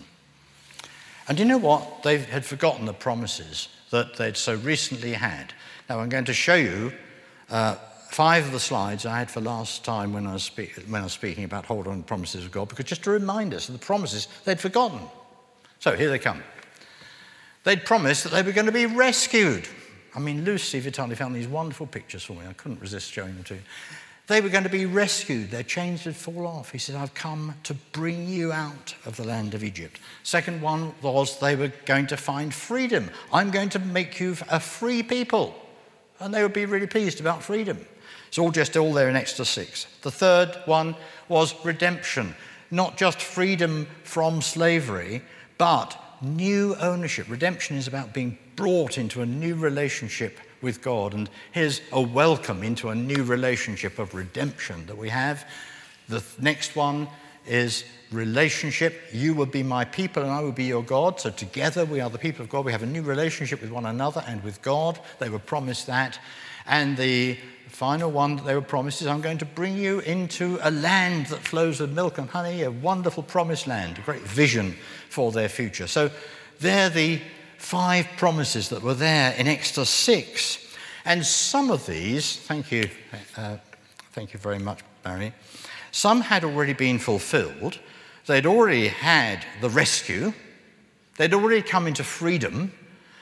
And 1.28 1.38
you 1.38 1.44
know 1.44 1.58
what? 1.58 2.02
They 2.02 2.18
had 2.18 2.44
forgotten 2.44 2.86
the 2.86 2.92
promises 2.92 3.68
that 3.90 4.16
they'd 4.16 4.36
so 4.36 4.54
recently 4.54 5.12
had. 5.14 5.52
Now, 5.88 6.00
I'm 6.00 6.08
going 6.08 6.24
to 6.26 6.32
show 6.32 6.54
you 6.54 6.92
uh, 7.50 7.76
five 8.16 8.46
of 8.46 8.52
the 8.52 8.58
slides 8.58 9.04
I 9.04 9.18
had 9.18 9.30
for 9.30 9.42
last 9.42 9.84
time 9.84 10.14
when 10.14 10.26
I, 10.26 10.32
was 10.32 10.50
when 10.88 11.02
I 11.02 11.04
was 11.04 11.12
speaking 11.12 11.44
about 11.44 11.66
hold 11.66 11.86
on 11.86 12.02
promises 12.02 12.46
of 12.46 12.50
God, 12.50 12.70
because 12.70 12.86
just 12.86 13.02
to 13.02 13.10
remind 13.10 13.52
us 13.52 13.68
of 13.68 13.78
the 13.78 13.84
promises 13.84 14.26
they'd 14.46 14.58
forgotten. 14.58 15.00
So 15.80 15.94
here 15.94 16.08
they 16.08 16.18
come. 16.18 16.42
They'd 17.64 17.84
promised 17.84 18.24
that 18.24 18.32
they 18.32 18.40
were 18.40 18.52
going 18.52 18.64
to 18.68 18.72
be 18.72 18.86
rescued. 18.86 19.68
I 20.14 20.20
mean, 20.20 20.46
Lucy 20.46 20.80
Vitali 20.80 21.14
found 21.14 21.36
these 21.36 21.46
wonderful 21.46 21.86
pictures 21.86 22.24
for 22.24 22.32
me. 22.32 22.46
I 22.48 22.54
couldn't 22.54 22.80
resist 22.80 23.12
showing 23.12 23.34
them 23.34 23.44
to 23.44 23.56
you. 23.56 23.60
They 24.28 24.40
were 24.40 24.48
going 24.48 24.64
to 24.64 24.70
be 24.70 24.86
rescued. 24.86 25.50
Their 25.50 25.62
chains 25.62 26.06
would 26.06 26.16
fall 26.16 26.46
off. 26.46 26.72
He 26.72 26.78
said, 26.78 26.96
I've 26.96 27.12
come 27.12 27.54
to 27.64 27.74
bring 27.92 28.26
you 28.26 28.50
out 28.50 28.94
of 29.04 29.18
the 29.18 29.24
land 29.24 29.52
of 29.52 29.62
Egypt. 29.62 30.00
Second 30.22 30.62
one 30.62 30.94
was 31.02 31.38
they 31.38 31.54
were 31.54 31.70
going 31.84 32.06
to 32.06 32.16
find 32.16 32.54
freedom. 32.54 33.10
I'm 33.30 33.50
going 33.50 33.68
to 33.68 33.78
make 33.78 34.18
you 34.20 34.36
a 34.50 34.58
free 34.58 35.02
people. 35.02 35.54
And 36.18 36.32
they 36.32 36.42
would 36.42 36.54
be 36.54 36.64
really 36.64 36.86
pleased 36.86 37.20
about 37.20 37.42
freedom. 37.42 37.84
It's 38.28 38.38
all 38.38 38.50
just 38.50 38.76
all 38.76 38.92
there 38.92 39.08
in 39.08 39.16
Exodus 39.16 39.48
6. 39.50 39.86
The 40.02 40.10
third 40.10 40.56
one 40.66 40.96
was 41.28 41.54
redemption. 41.64 42.34
Not 42.70 42.96
just 42.96 43.20
freedom 43.20 43.86
from 44.02 44.42
slavery, 44.42 45.22
but 45.58 45.96
new 46.20 46.74
ownership. 46.76 47.28
Redemption 47.28 47.76
is 47.76 47.86
about 47.86 48.12
being 48.12 48.38
brought 48.56 48.98
into 48.98 49.22
a 49.22 49.26
new 49.26 49.54
relationship 49.54 50.38
with 50.62 50.82
God. 50.82 51.14
And 51.14 51.30
here's 51.52 51.80
a 51.92 52.00
welcome 52.00 52.62
into 52.62 52.88
a 52.88 52.94
new 52.94 53.22
relationship 53.22 53.98
of 53.98 54.14
redemption 54.14 54.86
that 54.86 54.96
we 54.96 55.08
have. 55.10 55.46
The 56.08 56.22
next 56.40 56.76
one 56.76 57.08
is 57.46 57.84
relationship. 58.10 59.02
You 59.12 59.34
will 59.34 59.46
be 59.46 59.62
my 59.62 59.84
people 59.84 60.22
and 60.22 60.32
I 60.32 60.40
will 60.40 60.52
be 60.52 60.64
your 60.64 60.82
God. 60.82 61.20
So 61.20 61.30
together 61.30 61.84
we 61.84 62.00
are 62.00 62.10
the 62.10 62.18
people 62.18 62.42
of 62.42 62.50
God. 62.50 62.64
We 62.64 62.72
have 62.72 62.82
a 62.82 62.86
new 62.86 63.02
relationship 63.02 63.60
with 63.60 63.70
one 63.70 63.86
another 63.86 64.24
and 64.26 64.42
with 64.42 64.62
God. 64.62 64.98
They 65.18 65.28
were 65.28 65.38
promised 65.38 65.86
that. 65.86 66.18
And 66.66 66.96
the 66.96 67.38
final 67.76 68.10
one 68.10 68.36
that 68.36 68.46
they 68.46 68.54
were 68.54 68.62
promised 68.62 69.02
is 69.02 69.06
I'm 69.06 69.20
going 69.20 69.36
to 69.36 69.44
bring 69.44 69.76
you 69.76 69.98
into 69.98 70.58
a 70.62 70.70
land 70.70 71.26
that 71.26 71.40
flows 71.40 71.78
with 71.78 71.92
milk 71.92 72.16
and 72.16 72.26
honey, 72.26 72.62
a 72.62 72.70
wonderful 72.70 73.22
promised 73.22 73.66
land, 73.66 73.98
a 73.98 74.00
great 74.00 74.22
vision 74.22 74.74
for 75.10 75.30
their 75.30 75.50
future. 75.50 75.86
So 75.86 76.10
they're 76.58 76.88
the 76.88 77.20
five 77.58 78.06
promises 78.16 78.70
that 78.70 78.82
were 78.82 78.94
there 78.94 79.34
in 79.34 79.46
Exodus 79.46 79.90
6. 79.90 80.74
And 81.04 81.26
some 81.26 81.70
of 81.70 81.84
these, 81.84 82.36
thank 82.38 82.72
you, 82.72 82.88
uh, 83.36 83.58
thank 84.12 84.32
you 84.32 84.38
very 84.38 84.58
much, 84.58 84.80
Barry, 85.02 85.34
some 85.92 86.22
had 86.22 86.44
already 86.44 86.72
been 86.72 86.98
fulfilled. 86.98 87.78
They'd 88.24 88.46
already 88.46 88.88
had 88.88 89.44
the 89.60 89.68
rescue, 89.68 90.32
they'd 91.18 91.34
already 91.34 91.60
come 91.60 91.86
into 91.86 92.04
freedom, 92.04 92.72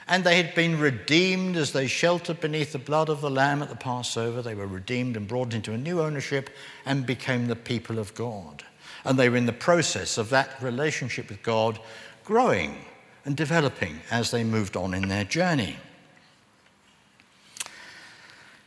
and 0.07 0.23
they 0.23 0.37
had 0.37 0.53
been 0.53 0.79
redeemed 0.79 1.55
as 1.55 1.71
they 1.71 1.87
sheltered 1.87 2.39
beneath 2.39 2.71
the 2.71 2.79
blood 2.79 3.09
of 3.09 3.21
the 3.21 3.29
Lamb 3.29 3.63
at 3.63 3.69
the 3.69 3.75
Passover. 3.75 4.41
They 4.41 4.53
were 4.53 4.67
redeemed 4.67 5.17
and 5.17 5.27
brought 5.27 5.53
into 5.53 5.73
a 5.73 5.77
new 5.77 6.01
ownership 6.01 6.49
and 6.85 7.05
became 7.05 7.47
the 7.47 7.55
people 7.55 7.97
of 7.97 8.13
God. 8.13 8.63
And 9.03 9.17
they 9.17 9.29
were 9.29 9.37
in 9.37 9.47
the 9.47 9.53
process 9.53 10.17
of 10.17 10.29
that 10.29 10.61
relationship 10.61 11.29
with 11.29 11.41
God 11.41 11.79
growing 12.23 12.77
and 13.23 13.35
developing 13.35 14.01
as 14.11 14.29
they 14.29 14.43
moved 14.43 14.77
on 14.77 14.93
in 14.93 15.07
their 15.07 15.23
journey. 15.23 15.77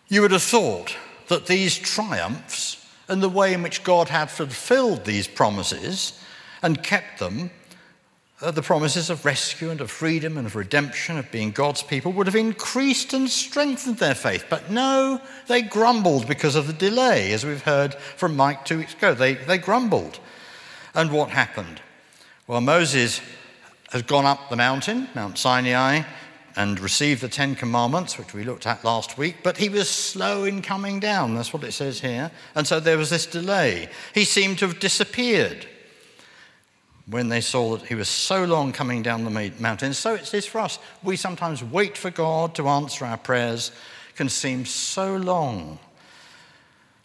You 0.08 0.22
would 0.22 0.32
have 0.32 0.42
thought 0.42 0.96
that 1.28 1.46
these 1.46 1.78
triumphs 1.78 2.84
and 3.08 3.22
the 3.22 3.28
way 3.28 3.54
in 3.54 3.62
which 3.62 3.84
God 3.84 4.08
had 4.08 4.30
fulfilled 4.30 5.04
these 5.04 5.28
promises 5.28 6.20
and 6.62 6.82
kept 6.82 7.20
them, 7.20 7.50
Uh, 8.40 8.52
the 8.52 8.62
promises 8.62 9.10
of 9.10 9.24
rescue 9.24 9.68
and 9.68 9.80
of 9.80 9.90
freedom 9.90 10.38
and 10.38 10.46
of 10.46 10.54
redemption, 10.54 11.18
of 11.18 11.28
being 11.32 11.50
God's 11.50 11.82
people, 11.82 12.12
would 12.12 12.28
have 12.28 12.36
increased 12.36 13.12
and 13.12 13.28
strengthened 13.28 13.96
their 13.96 14.14
faith. 14.14 14.44
But 14.48 14.70
no, 14.70 15.20
they 15.48 15.60
grumbled 15.60 16.28
because 16.28 16.54
of 16.54 16.68
the 16.68 16.72
delay, 16.72 17.32
as 17.32 17.44
we've 17.44 17.62
heard 17.62 17.94
from 17.94 18.36
Mike 18.36 18.64
two 18.64 18.78
weeks 18.78 18.94
ago. 18.94 19.12
They, 19.12 19.34
they 19.34 19.58
grumbled. 19.58 20.20
And 20.94 21.10
what 21.10 21.30
happened? 21.30 21.80
Well, 22.46 22.60
Moses 22.60 23.20
has 23.90 24.02
gone 24.02 24.24
up 24.24 24.50
the 24.50 24.56
mountain, 24.56 25.08
Mount 25.16 25.36
Sinai, 25.36 26.02
and 26.54 26.78
received 26.78 27.22
the 27.22 27.28
Ten 27.28 27.56
Commandments, 27.56 28.18
which 28.18 28.34
we 28.34 28.44
looked 28.44 28.68
at 28.68 28.84
last 28.84 29.18
week, 29.18 29.38
but 29.42 29.56
he 29.56 29.68
was 29.68 29.90
slow 29.90 30.44
in 30.44 30.62
coming 30.62 31.00
down. 31.00 31.34
That's 31.34 31.52
what 31.52 31.64
it 31.64 31.72
says 31.72 32.00
here. 32.00 32.30
And 32.54 32.68
so 32.68 32.78
there 32.78 32.98
was 32.98 33.10
this 33.10 33.26
delay. 33.26 33.88
He 34.14 34.24
seemed 34.24 34.58
to 34.58 34.68
have 34.68 34.78
disappeared 34.78 35.66
when 37.10 37.28
they 37.28 37.40
saw 37.40 37.76
that 37.76 37.86
he 37.86 37.94
was 37.94 38.08
so 38.08 38.44
long 38.44 38.72
coming 38.72 39.02
down 39.02 39.24
the 39.24 39.52
mountain. 39.58 39.94
So 39.94 40.14
it 40.14 40.22
is 40.22 40.30
this 40.30 40.46
for 40.46 40.60
us. 40.60 40.78
We 41.02 41.16
sometimes 41.16 41.64
wait 41.64 41.96
for 41.96 42.10
God 42.10 42.54
to 42.56 42.68
answer 42.68 43.04
our 43.06 43.16
prayers, 43.16 43.72
can 44.14 44.28
seem 44.28 44.66
so 44.66 45.16
long 45.16 45.78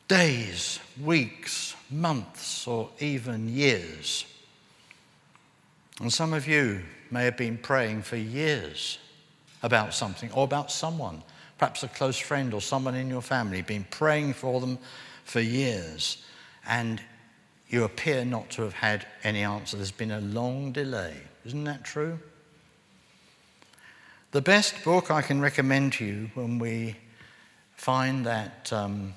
days, 0.08 0.80
weeks, 1.02 1.76
months, 1.90 2.68
or 2.68 2.90
even 3.00 3.48
years. 3.48 4.26
And 6.02 6.12
some 6.12 6.34
of 6.34 6.48
you 6.48 6.82
may 7.10 7.24
have 7.24 7.38
been 7.38 7.58
praying 7.58 8.02
for 8.02 8.18
years 8.18 8.98
about 9.62 9.94
something 9.94 10.32
or 10.34 10.44
about 10.44 10.72
someone, 10.72 11.24
perhaps 11.58 11.84
a 11.84 11.88
close 11.88 12.18
friend 12.18 12.54
or 12.54 12.62
someone 12.62 12.96
in 12.96 13.10
your 13.10 13.22
family, 13.22 13.62
been 13.62 13.86
praying 13.90 14.34
for 14.34 14.60
them 14.60 14.78
for 15.24 15.40
years, 15.40 16.24
and 16.68 17.02
you 17.74 17.84
appear 17.84 18.24
not 18.24 18.52
to 18.52 18.62
have 18.62 18.74
had 18.74 19.08
any 19.24 19.42
answer. 19.42 19.78
There's 19.78 19.92
been 19.92 20.12
a 20.12 20.22
long 20.22 20.72
delay. 20.72 21.16
Isn't 21.44 21.64
that 21.64 21.84
true? 21.84 22.20
The 24.32 24.42
best 24.42 24.84
book 24.84 25.10
I 25.10 25.24
can 25.24 25.42
recommend 25.42 25.94
to 25.94 26.06
you 26.06 26.30
when 26.36 26.60
we 26.60 26.96
find 27.76 28.26
that 28.28 28.72
um, 28.72 29.16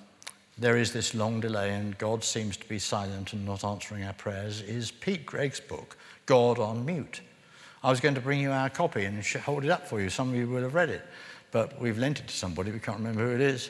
there 0.56 0.78
is 0.78 0.92
this 0.92 1.14
long 1.14 1.38
delay 1.38 1.74
and 1.74 1.98
God 1.98 2.24
seems 2.24 2.56
to 2.56 2.66
be 2.66 2.78
silent 2.78 3.34
and 3.34 3.44
not 3.44 3.62
answering 3.62 4.04
our 4.04 4.14
prayers 4.14 4.62
is 4.62 4.90
Pete 4.90 5.26
Greig's 5.26 5.60
book, 5.60 5.98
God 6.24 6.58
on 6.58 6.84
Mute. 6.86 7.20
I 7.84 7.90
was 7.90 8.00
going 8.00 8.14
to 8.14 8.22
bring 8.22 8.40
you 8.40 8.52
our 8.52 8.70
copy 8.70 9.04
and 9.04 9.22
hold 9.22 9.64
it 9.64 9.70
up 9.70 9.86
for 9.86 10.00
you. 10.00 10.08
Some 10.08 10.30
of 10.30 10.34
you 10.34 10.48
will 10.48 10.62
have 10.62 10.74
read 10.74 10.88
it, 10.88 11.02
but 11.52 11.78
we've 11.78 11.98
lent 11.98 12.20
it 12.20 12.28
to 12.28 12.34
somebody. 12.34 12.70
We 12.70 12.78
can't 12.78 12.98
remember 12.98 13.26
who 13.26 13.34
it 13.34 13.42
is. 13.42 13.68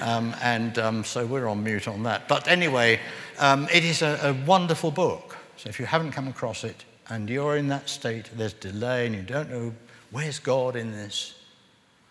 Um, 0.00 0.34
and 0.42 0.78
um, 0.78 1.04
so 1.04 1.26
we're 1.26 1.48
on 1.48 1.62
mute 1.62 1.88
on 1.88 2.02
that. 2.04 2.28
But 2.28 2.48
anyway, 2.48 3.00
um, 3.38 3.68
it 3.72 3.84
is 3.84 4.02
a, 4.02 4.18
a 4.22 4.46
wonderful 4.46 4.90
book. 4.90 5.36
So 5.56 5.68
if 5.68 5.78
you 5.78 5.86
haven't 5.86 6.12
come 6.12 6.28
across 6.28 6.64
it 6.64 6.84
and 7.08 7.28
you're 7.28 7.56
in 7.56 7.68
that 7.68 7.88
state, 7.88 8.30
there's 8.36 8.54
delay 8.54 9.06
and 9.06 9.14
you 9.14 9.22
don't 9.22 9.50
know 9.50 9.74
where's 10.10 10.38
God 10.38 10.76
in 10.76 10.92
this, 10.92 11.34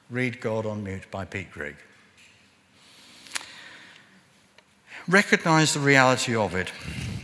read 0.09 0.39
God 0.39 0.65
on 0.65 0.83
Mute 0.83 1.09
by 1.09 1.25
Pete 1.25 1.51
Greig. 1.51 1.75
Recognize 5.07 5.73
the 5.73 5.79
reality 5.79 6.35
of 6.35 6.53
it 6.53 6.71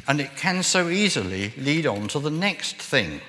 and 0.07 0.19
it 0.19 0.35
can 0.35 0.63
so 0.63 0.89
easily 0.89 1.53
lead 1.57 1.85
on 1.85 2.07
to 2.09 2.19
the 2.19 2.29
next 2.29 2.77
thing, 2.77 3.21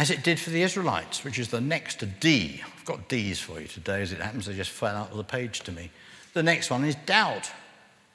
as 0.00 0.08
it 0.10 0.24
did 0.24 0.40
for 0.40 0.48
the 0.48 0.62
Israelites, 0.62 1.24
which 1.24 1.38
is 1.38 1.48
the 1.48 1.60
next 1.60 2.02
D. 2.20 2.62
I've 2.64 2.84
got 2.86 3.10
D's 3.10 3.38
for 3.38 3.60
you 3.60 3.66
today, 3.66 4.00
as 4.00 4.12
it 4.12 4.20
happens, 4.22 4.46
they 4.46 4.54
just 4.54 4.70
fell 4.70 4.96
out 4.96 5.10
of 5.10 5.18
the 5.18 5.22
page 5.22 5.60
to 5.60 5.72
me. 5.72 5.90
The 6.32 6.42
next 6.42 6.70
one 6.70 6.86
is 6.86 6.94
doubt. 7.04 7.52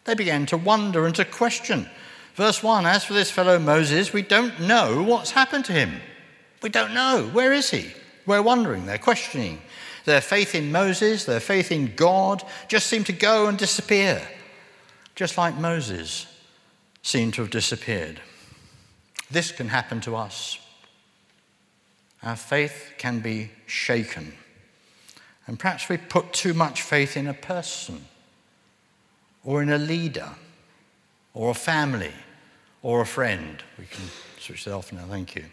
They 0.06 0.16
began 0.16 0.48
to 0.48 0.58
wonder 0.58 1.06
and 1.06 1.14
to 1.14 1.24
question. 1.24 1.88
Verse 2.34 2.64
1 2.64 2.88
As 2.88 3.04
for 3.04 3.14
this 3.14 3.30
fellow 3.30 3.60
Moses, 3.60 4.14
we 4.14 4.24
don't 4.24 4.62
know 4.62 5.04
what's 5.04 5.30
happened 5.30 5.66
to 5.66 5.74
him. 5.74 6.02
We 6.64 6.70
don't 6.70 6.96
know. 6.96 7.30
Where 7.34 7.54
is 7.54 7.70
he? 7.70 7.92
We're 8.26 8.42
wondering. 8.42 8.88
They're 8.88 8.98
questioning. 8.98 9.62
Their 10.06 10.22
faith 10.22 10.56
in 10.56 10.72
Moses, 10.72 11.26
their 11.26 11.40
faith 11.40 11.72
in 11.72 11.94
God, 11.96 12.42
just 12.68 12.88
seemed 12.88 13.06
to 13.06 13.14
go 13.14 13.46
and 13.46 13.60
disappear, 13.60 14.28
just 15.14 15.38
like 15.38 15.56
Moses 15.56 16.26
seemed 17.04 17.36
to 17.36 17.44
have 17.44 17.52
disappeared. 17.52 18.22
This 19.30 19.52
can 19.52 19.68
happen 19.68 20.02
to 20.02 20.16
us. 20.16 20.65
Our 22.26 22.36
faith 22.36 22.94
can 22.98 23.20
be 23.20 23.52
shaken. 23.68 24.34
And 25.46 25.60
perhaps 25.60 25.88
we 25.88 25.98
put 25.98 26.34
too 26.34 26.56
much 26.56 26.82
faith 26.82 27.16
in 27.16 27.28
a 27.28 27.36
person, 27.36 28.06
or 29.44 29.62
in 29.62 29.70
a 29.70 29.78
leader, 29.78 30.32
or 31.36 31.52
a 31.52 31.56
family, 31.56 32.14
or 32.82 33.02
a 33.02 33.06
friend. 33.06 33.62
We 33.78 33.86
can 33.86 34.06
switch 34.40 34.66
that 34.66 34.74
off 34.74 34.92
now, 34.92 35.06
thank 35.08 35.36
you. 35.36 35.46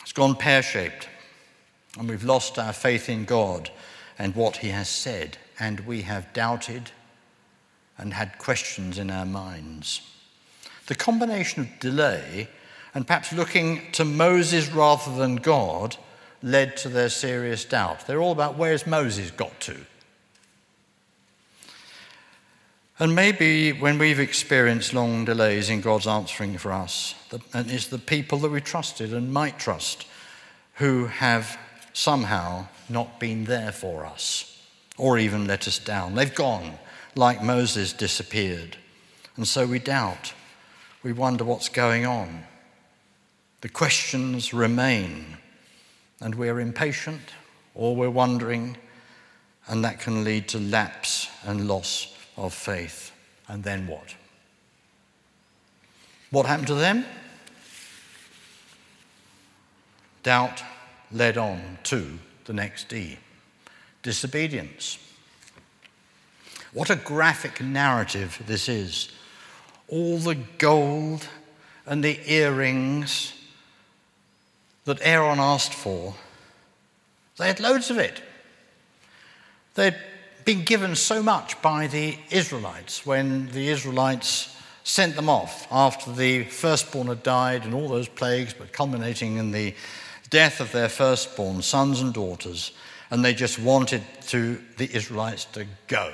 It's 0.00 0.12
gone 0.12 0.36
pear 0.36 0.62
shaped, 0.62 1.08
and 1.98 2.08
we've 2.08 2.24
lost 2.24 2.58
our 2.58 2.72
faith 2.72 3.10
in 3.10 3.26
God 3.26 3.70
and 4.18 4.34
what 4.34 4.56
He 4.56 4.68
has 4.68 4.88
said, 4.88 5.36
and 5.58 5.80
we 5.80 6.02
have 6.02 6.32
doubted 6.32 6.90
and 7.98 8.14
had 8.14 8.38
questions 8.38 8.96
in 8.96 9.10
our 9.10 9.26
minds. 9.26 10.00
The 10.86 10.94
combination 10.94 11.62
of 11.62 11.78
delay 11.78 12.48
and 12.94 13.06
perhaps 13.06 13.32
looking 13.32 13.90
to 13.92 14.04
Moses 14.04 14.68
rather 14.68 15.14
than 15.16 15.36
God 15.36 15.96
led 16.42 16.76
to 16.78 16.88
their 16.88 17.08
serious 17.08 17.64
doubt. 17.64 18.06
They're 18.06 18.20
all 18.20 18.32
about 18.32 18.56
where's 18.56 18.86
Moses 18.86 19.30
got 19.30 19.58
to? 19.60 19.76
And 22.98 23.14
maybe 23.14 23.72
when 23.72 23.98
we've 23.98 24.20
experienced 24.20 24.92
long 24.92 25.24
delays 25.24 25.70
in 25.70 25.80
God's 25.80 26.06
answering 26.06 26.58
for 26.58 26.72
us, 26.72 27.14
and 27.54 27.70
it's 27.70 27.86
the 27.86 27.98
people 27.98 28.38
that 28.38 28.50
we 28.50 28.60
trusted 28.60 29.14
and 29.14 29.32
might 29.32 29.58
trust 29.58 30.06
who 30.74 31.06
have 31.06 31.58
somehow 31.94 32.66
not 32.88 33.18
been 33.18 33.44
there 33.44 33.72
for 33.72 34.04
us 34.04 34.62
or 34.98 35.18
even 35.18 35.46
let 35.46 35.66
us 35.66 35.78
down. 35.78 36.14
They've 36.14 36.34
gone 36.34 36.74
like 37.14 37.42
Moses 37.42 37.92
disappeared. 37.94 38.76
And 39.36 39.48
so 39.48 39.66
we 39.66 39.78
doubt. 39.78 40.34
We 41.02 41.12
wonder 41.12 41.44
what's 41.44 41.70
going 41.70 42.04
on. 42.04 42.44
The 43.60 43.68
questions 43.68 44.54
remain, 44.54 45.36
and 46.20 46.34
we're 46.34 46.60
impatient 46.60 47.20
or 47.74 47.94
we're 47.94 48.10
wondering, 48.10 48.76
and 49.66 49.84
that 49.84 50.00
can 50.00 50.24
lead 50.24 50.48
to 50.48 50.58
lapse 50.58 51.28
and 51.44 51.68
loss 51.68 52.16
of 52.36 52.54
faith. 52.54 53.12
And 53.48 53.62
then 53.62 53.86
what? 53.86 54.14
What 56.30 56.46
happened 56.46 56.68
to 56.68 56.74
them? 56.74 57.04
Doubt 60.22 60.62
led 61.12 61.36
on 61.36 61.78
to 61.84 62.18
the 62.44 62.52
next 62.52 62.88
D 62.88 63.18
disobedience. 64.02 64.98
What 66.72 66.88
a 66.88 66.96
graphic 66.96 67.60
narrative 67.60 68.42
this 68.46 68.68
is. 68.68 69.10
All 69.88 70.18
the 70.18 70.36
gold 70.58 71.26
and 71.84 72.02
the 72.02 72.18
earrings 72.26 73.34
that 74.90 75.06
Aaron 75.06 75.38
asked 75.38 75.72
for, 75.72 76.14
they 77.38 77.46
had 77.46 77.60
loads 77.60 77.90
of 77.90 77.98
it. 77.98 78.20
They'd 79.74 79.96
been 80.44 80.64
given 80.64 80.96
so 80.96 81.22
much 81.22 81.62
by 81.62 81.86
the 81.86 82.18
Israelites 82.30 83.06
when 83.06 83.46
the 83.52 83.68
Israelites 83.68 84.56
sent 84.82 85.14
them 85.14 85.28
off 85.28 85.68
after 85.70 86.10
the 86.10 86.42
firstborn 86.42 87.06
had 87.06 87.22
died 87.22 87.64
and 87.64 87.72
all 87.72 87.86
those 87.86 88.08
plagues, 88.08 88.52
but 88.52 88.72
culminating 88.72 89.36
in 89.36 89.52
the 89.52 89.74
death 90.28 90.60
of 90.60 90.72
their 90.72 90.88
firstborn 90.88 91.62
sons 91.62 92.00
and 92.00 92.12
daughters, 92.12 92.72
and 93.12 93.24
they 93.24 93.32
just 93.32 93.60
wanted 93.60 94.02
to, 94.26 94.60
the 94.76 94.92
Israelites 94.92 95.44
to 95.44 95.66
go. 95.86 96.12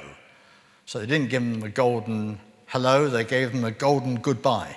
So 0.85 0.99
they 0.99 1.07
didn't 1.07 1.31
give 1.31 1.43
them 1.43 1.63
a 1.63 1.71
golden 1.71 2.41
hello, 2.67 3.09
they 3.09 3.25
gave 3.25 3.53
them 3.53 3.65
a 3.65 3.71
golden 3.71 4.17
goodbye. 4.17 4.77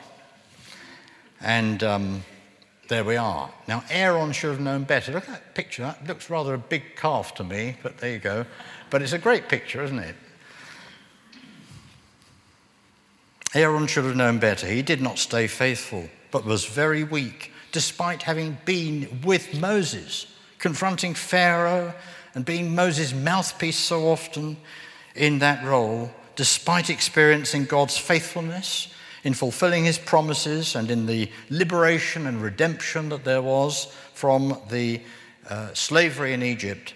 And 1.42 1.84
um, 1.84 2.24
there 2.90 3.04
we 3.04 3.16
are. 3.16 3.52
Now, 3.68 3.84
Aaron 3.90 4.32
should 4.32 4.50
have 4.50 4.60
known 4.60 4.84
better. 4.84 5.12
Look 5.12 5.30
at 5.30 5.34
that 5.36 5.56
picture. 5.56 5.84
That 5.84 6.08
looks 6.08 6.30
rather 6.30 6.56
a 6.56 6.58
big 6.58 6.96
calf 6.96 7.36
to 7.36 7.44
me, 7.44 7.78
but 7.82 8.00
there 8.00 8.12
you 8.12 8.20
go. 8.20 8.46
But 8.90 9.04
it's 9.04 9.14
a 9.14 9.20
great 9.20 9.48
picture, 9.48 9.84
isn't 9.84 10.00
it? 10.00 10.16
Aaron 13.54 13.88
should 13.88 14.06
have 14.06 14.16
known 14.16 14.40
better. 14.40 14.68
He 14.68 14.82
did 14.82 15.02
not 15.02 15.20
stay 15.20 15.48
faithful, 15.48 16.10
but 16.32 16.46
was 16.46 16.66
very 16.66 17.04
weak, 17.04 17.52
despite 17.72 18.24
having 18.24 18.58
been 18.66 19.22
with 19.24 19.60
Moses, 19.60 20.26
confronting 20.58 21.14
Pharaoh 21.14 21.94
and 22.34 22.44
being 22.44 22.76
Moses' 22.76 23.14
mouthpiece 23.14 23.78
so 23.78 24.10
often 24.10 24.58
in 25.16 25.40
that 25.40 25.64
role, 25.64 26.12
despite 26.36 26.90
experiencing 26.90 27.66
God's 27.66 27.98
faithfulness 27.98 28.94
in 29.24 29.34
fulfilling 29.34 29.86
his 29.86 29.98
promises 29.98 30.76
and 30.76 30.90
in 30.90 31.06
the 31.06 31.30
liberation 31.50 32.28
and 32.28 32.42
redemption 32.42 33.10
that 33.10 33.24
there 33.24 33.42
was 33.42 33.94
from 34.14 34.58
the 34.70 35.02
uh, 35.50 35.74
slavery 35.74 36.34
in 36.34 36.44
Egypt, 36.44 36.94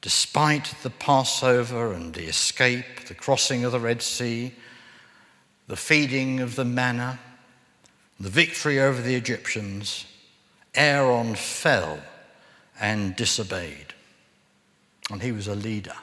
despite 0.00 0.74
the 0.82 0.90
Passover 0.90 1.92
and 1.92 2.14
the 2.14 2.24
escape, 2.28 3.06
the 3.08 3.14
crossing 3.14 3.64
of 3.64 3.72
the 3.72 3.80
Red 3.80 4.02
Sea, 4.02 4.54
the 5.66 5.76
feeding 5.76 6.40
of 6.40 6.54
the 6.54 6.64
manna, 6.64 7.18
the 8.20 8.30
victory 8.30 8.80
over 8.80 9.02
the 9.02 9.14
Egyptians, 9.14 10.06
Aaron 10.74 11.34
fell 11.34 11.98
and 12.80 13.16
disobeyed. 13.16 13.94
And 15.10 15.22
he 15.22 15.32
was 15.32 15.48
a 15.48 15.54
leader. 15.54 15.94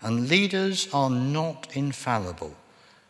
And 0.00 0.28
leaders 0.28 0.88
are 0.92 1.10
not 1.10 1.68
infallible. 1.74 2.56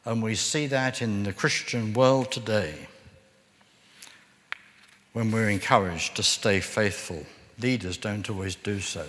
And 0.05 0.23
we 0.23 0.35
see 0.35 0.67
that 0.67 1.01
in 1.01 1.23
the 1.23 1.33
Christian 1.33 1.93
world 1.93 2.33
today 2.33 2.75
when 5.13 5.31
we're 5.31 5.51
encouraged 5.51 6.17
to 6.17 6.23
stay 6.23 6.61
faithful. 6.61 7.25
Leaders 7.61 7.97
don't 7.97 8.29
always 8.29 8.57
do 8.57 8.81
so. 8.81 9.07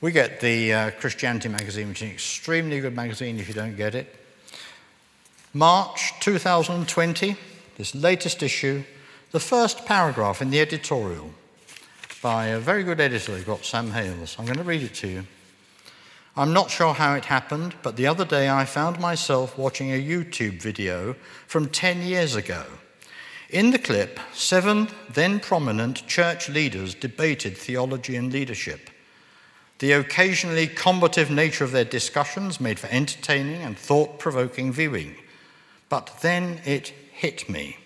We 0.00 0.12
get 0.12 0.40
the 0.40 0.72
uh, 0.72 0.90
Christianity 0.92 1.48
magazine, 1.48 1.88
which 1.88 2.02
is 2.02 2.08
an 2.08 2.14
extremely 2.14 2.80
good 2.80 2.94
magazine 2.94 3.38
if 3.38 3.48
you 3.48 3.54
don't 3.54 3.76
get 3.76 3.94
it. 3.94 4.16
March 5.54 6.12
2020, 6.20 7.36
this 7.76 7.94
latest 7.94 8.42
issue, 8.42 8.82
the 9.30 9.40
first 9.40 9.84
paragraph 9.86 10.42
in 10.42 10.50
the 10.50 10.60
editorial 10.60 11.30
by 12.22 12.46
a 12.46 12.58
very 12.58 12.84
good 12.84 13.00
editor, 13.00 13.32
we've 13.32 13.46
got 13.46 13.64
Sam 13.64 13.90
Hailes. 13.90 14.36
I'm 14.38 14.44
going 14.44 14.58
to 14.58 14.64
read 14.64 14.82
it 14.82 14.94
to 14.96 15.08
you. 15.08 15.26
I'm 16.40 16.54
not 16.54 16.70
sure 16.70 16.94
how 16.94 17.12
it 17.16 17.26
happened, 17.26 17.74
but 17.82 17.96
the 17.96 18.06
other 18.06 18.24
day 18.24 18.48
I 18.48 18.64
found 18.64 18.98
myself 18.98 19.58
watching 19.58 19.92
a 19.92 20.02
YouTube 20.02 20.62
video 20.62 21.14
from 21.46 21.68
10 21.68 22.00
years 22.00 22.34
ago. 22.34 22.64
In 23.50 23.72
the 23.72 23.78
clip, 23.78 24.18
seven 24.32 24.88
then 25.12 25.40
prominent 25.40 26.06
church 26.06 26.48
leaders 26.48 26.94
debated 26.94 27.58
theology 27.58 28.16
and 28.16 28.32
leadership. 28.32 28.88
The 29.80 29.92
occasionally 29.92 30.66
combative 30.66 31.30
nature 31.30 31.64
of 31.64 31.72
their 31.72 31.84
discussions 31.84 32.58
made 32.58 32.78
for 32.78 32.86
entertaining 32.86 33.60
and 33.60 33.76
thought 33.76 34.18
provoking 34.18 34.72
viewing. 34.72 35.16
But 35.90 36.20
then 36.22 36.62
it 36.64 36.94
hit 37.12 37.50
me. 37.50 37.76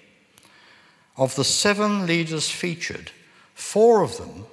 Of 1.16 1.34
the 1.34 1.42
seven 1.42 2.06
leaders 2.06 2.48
featured, 2.48 3.10
four 3.52 4.04
of 4.04 4.16
them 4.16 4.46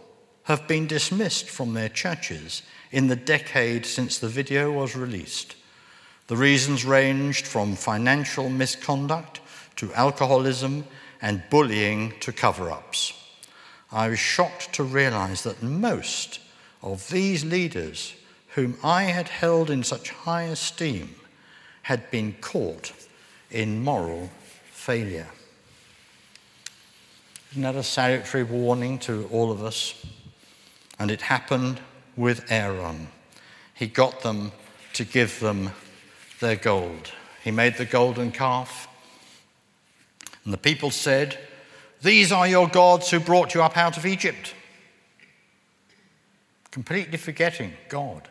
have 0.46 0.68
been 0.68 0.88
dismissed 0.88 1.48
from 1.48 1.76
their 1.76 1.90
churches 1.90 2.64
in 2.92 3.08
the 3.08 3.16
decade 3.16 3.86
since 3.86 4.18
the 4.18 4.28
video 4.28 4.72
was 4.72 4.96
released. 4.96 5.56
The 6.28 6.38
reasons 6.38 6.86
ranged 6.86 7.48
from 7.48 7.76
financial 7.76 8.50
misconduct 8.50 9.40
to 9.78 9.94
alcoholism 9.94 10.86
and 11.22 11.44
bullying 11.50 12.14
to 12.22 12.32
cover 12.32 12.72
ups. 12.72 13.14
I 13.92 14.10
was 14.10 14.20
shocked 14.20 14.74
to 14.74 14.84
realize 14.84 15.44
that 15.44 15.62
most 15.62 16.40
of 16.82 17.10
these 17.10 17.44
leaders, 17.44 18.14
whom 18.56 18.78
I 18.84 19.04
had 19.04 19.28
held 19.28 19.70
in 19.70 19.84
such 19.84 20.12
high 20.12 20.44
esteem, 20.44 21.16
had 21.84 22.10
been 22.12 22.36
caught 22.42 22.94
in 23.50 23.84
moral 23.84 24.30
failure. 24.72 25.28
Isn't 27.52 27.64
that 27.64 27.76
a 27.76 27.84
salutary 27.84 28.44
warning 28.44 28.98
to 29.00 29.28
all 29.32 29.52
of 29.52 29.64
us? 29.64 30.06
And 30.98 31.12
it 31.12 31.22
happened 31.22 31.82
with 32.16 32.52
Aaron. 32.52 33.08
He 33.74 33.88
got 33.88 34.22
them 34.22 34.52
to 34.94 35.06
give 35.06 35.40
them 35.40 35.72
their 36.40 36.56
gold. 36.56 37.12
He 37.44 37.52
made 37.52 37.78
the 37.78 37.86
golden 37.86 38.32
calf. 38.32 38.88
And 40.44 40.54
the 40.54 40.58
people 40.58 40.92
said, 40.92 41.38
These 42.02 42.32
are 42.32 42.48
your 42.48 42.68
gods 42.68 43.10
who 43.10 43.20
brought 43.20 43.54
you 43.54 43.64
up 43.64 43.78
out 43.78 43.98
of 43.98 44.06
Egypt. 44.06 44.54
Completely 46.72 47.18
forgetting 47.18 47.74
God. 47.90 48.30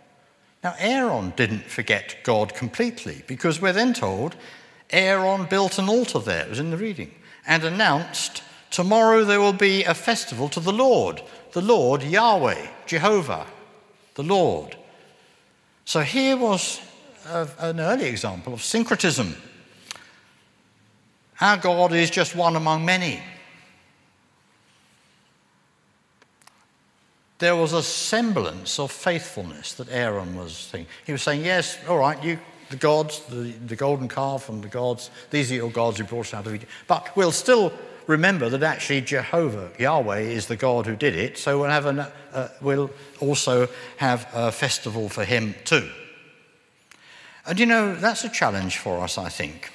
Now, 0.63 0.75
Aaron 0.79 1.33
didn't 1.37 1.65
forget 1.65 2.17
God 2.23 2.55
completely 2.55 3.23
because 3.27 3.61
we're 3.61 3.73
then 3.73 3.95
told 3.95 4.37
Aaron 4.91 5.47
built 5.47 5.79
an 5.79 5.89
altar 5.89 6.19
there, 6.19 6.45
it 6.45 6.51
was 6.51 6.59
in 6.59 6.71
the 6.71 6.77
reading, 6.77 7.15
and 7.47 7.65
announced, 7.65 8.43
Tomorrow 8.71 9.25
there 9.25 9.41
will 9.41 9.53
be 9.53 9.85
a 9.85 9.95
festival 9.95 10.49
to 10.51 10.61
the 10.61 10.73
Lord, 10.73 11.23
the 11.53 11.63
Lord 11.63 12.03
Yahweh, 12.03 12.67
Jehovah, 12.87 13.47
the 14.15 14.23
Lord. 14.23 14.77
So 15.85 16.01
here 16.01 16.37
was 16.37 16.81
a, 17.27 17.49
an 17.59 17.81
early 17.81 18.07
example 18.07 18.53
of 18.53 18.63
syncretism. 18.63 19.35
Our 21.41 21.57
God 21.57 21.93
is 21.93 22.11
just 22.11 22.37
one 22.37 22.57
among 22.57 22.85
many. 22.85 23.23
There 27.39 27.57
was 27.57 27.73
a 27.73 27.83
semblance 27.83 28.79
of 28.79 28.93
faithfulness 28.93 29.73
that 29.75 29.91
Aaron 29.91 30.37
was 30.37 30.55
saying. 30.55 30.87
He 31.07 31.13
was 31.13 31.23
saying, 31.23 31.43
Yes, 31.43 31.79
all 31.89 31.99
right, 31.99 32.23
you, 32.23 32.39
the 32.69 32.77
gods, 32.77 33.21
the, 33.31 33.53
the 33.67 33.77
golden 33.77 34.09
calf 34.09 34.51
and 34.51 34.63
the 34.63 34.69
gods, 34.69 35.11
these 35.31 35.51
are 35.51 35.55
your 35.55 35.71
gods 35.71 35.99
who 35.99 36.05
brought 36.05 36.27
us 36.27 36.35
out 36.35 36.47
of 36.47 36.55
Egypt. 36.55 36.71
But 36.87 37.17
we'll 37.17 37.33
still 37.33 37.73
remember 38.11 38.49
that 38.51 38.63
actually 38.63 39.01
Jehovah, 39.03 39.71
Yahweh, 39.79 40.19
is 40.19 40.47
the 40.47 40.57
God 40.57 40.87
who 40.87 40.97
did 40.97 41.15
it, 41.15 41.39
so 41.39 41.61
we'll, 41.61 41.71
have 41.71 41.87
an, 41.87 42.01
uh, 42.01 42.49
we'll 42.61 42.91
also 43.21 43.69
have 43.99 44.29
a 44.35 44.53
festival 44.53 45.09
for 45.09 45.25
him 45.25 45.55
too. 45.65 45.89
And 47.47 47.59
you 47.59 47.67
know, 47.67 47.95
that's 47.95 48.25
a 48.25 48.29
challenge 48.29 48.79
for 48.79 49.01
us, 49.01 49.17
I 49.17 49.29
think 49.29 49.73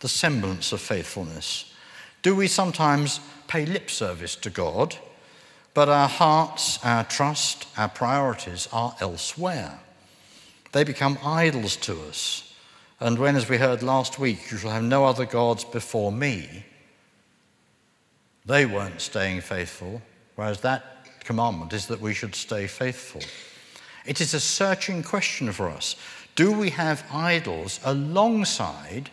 the 0.00 0.08
semblance 0.08 0.72
of 0.72 0.80
faithfulness. 0.80 1.74
Do 2.22 2.34
we 2.34 2.48
sometimes 2.48 3.20
pay 3.48 3.66
lip 3.66 3.90
service 3.90 4.34
to 4.36 4.48
God, 4.48 4.96
but 5.74 5.90
our 5.90 6.08
hearts, 6.08 6.78
our 6.82 7.04
trust, 7.04 7.66
our 7.76 7.88
priorities 7.88 8.66
are 8.72 8.96
elsewhere? 9.00 9.78
They 10.72 10.84
become 10.84 11.18
idols 11.22 11.76
to 11.76 12.00
us. 12.08 12.54
And 12.98 13.18
when, 13.18 13.36
as 13.36 13.48
we 13.48 13.58
heard 13.58 13.82
last 13.82 14.18
week, 14.18 14.50
you 14.50 14.56
shall 14.56 14.70
have 14.70 14.82
no 14.82 15.04
other 15.04 15.26
gods 15.26 15.64
before 15.64 16.10
me, 16.10 16.64
they 18.50 18.66
weren't 18.66 19.00
staying 19.00 19.40
faithful, 19.40 20.02
whereas 20.34 20.60
that 20.60 21.06
commandment 21.24 21.72
is 21.72 21.86
that 21.86 22.00
we 22.00 22.14
should 22.14 22.34
stay 22.34 22.66
faithful. 22.66 23.22
It 24.04 24.20
is 24.20 24.34
a 24.34 24.40
searching 24.40 25.02
question 25.02 25.52
for 25.52 25.68
us. 25.68 25.96
Do 26.34 26.52
we 26.52 26.70
have 26.70 27.04
idols 27.12 27.80
alongside 27.84 29.10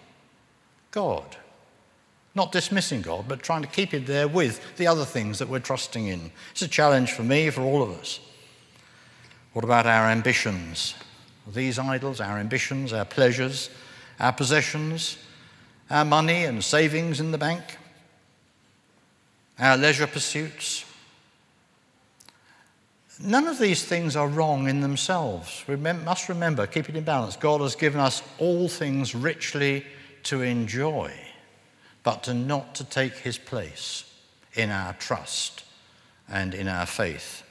God? 0.92 1.38
Not 2.36 2.52
dismissing 2.52 3.02
God, 3.02 3.26
but 3.28 3.44
trying 3.44 3.62
to 3.62 3.68
keep 3.68 3.92
Him 3.92 4.06
there 4.06 4.28
with 4.28 4.78
the 4.78 4.88
other 4.88 5.06
things 5.06 5.40
that 5.40 5.50
we're 5.50 5.60
trusting 5.60 6.08
in. 6.08 6.32
It's 6.52 6.62
a 6.62 6.68
challenge 6.68 7.12
for 7.12 7.24
me, 7.24 7.50
for 7.50 7.62
all 7.62 7.84
of 7.84 7.92
us. 7.92 8.20
What 9.54 9.66
about 9.66 9.86
our 9.88 10.08
ambitions? 10.08 10.96
these 11.54 11.80
idols, 11.80 12.20
our 12.20 12.38
ambitions, 12.38 12.94
our 12.94 13.06
pleasures, 13.06 13.70
our 14.20 14.34
possessions, 14.34 15.18
our 15.90 16.04
money 16.04 16.46
and 16.46 16.64
savings 16.64 17.20
in 17.20 17.32
the 17.32 17.38
bank, 17.38 17.64
our 19.60 19.78
leisure 19.78 20.08
pursuits. 20.08 20.86
None 23.20 23.48
of 23.48 23.58
these 23.58 23.84
things 23.84 24.16
are 24.16 24.28
wrong 24.28 24.70
in 24.70 24.82
themselves. 24.82 25.64
We 25.68 25.76
must 25.76 26.30
remember, 26.30 26.68
keep 26.68 26.88
it 26.88 26.96
in 26.96 27.04
balance. 27.04 27.36
God 27.36 27.62
has 27.62 27.76
given 27.76 28.00
us 28.00 28.22
all 28.38 28.70
things 28.70 29.16
richly 29.16 29.86
to 30.24 30.42
enjoy, 30.44 31.12
but 32.04 32.24
to 32.24 32.34
not 32.34 32.76
to 32.76 32.84
take 32.84 33.14
his 33.14 33.38
place 33.38 34.04
in 34.54 34.70
our 34.70 34.94
trust 34.94 35.64
and 36.30 36.54
in 36.54 36.68
our 36.68 36.86
faith. 36.86 37.44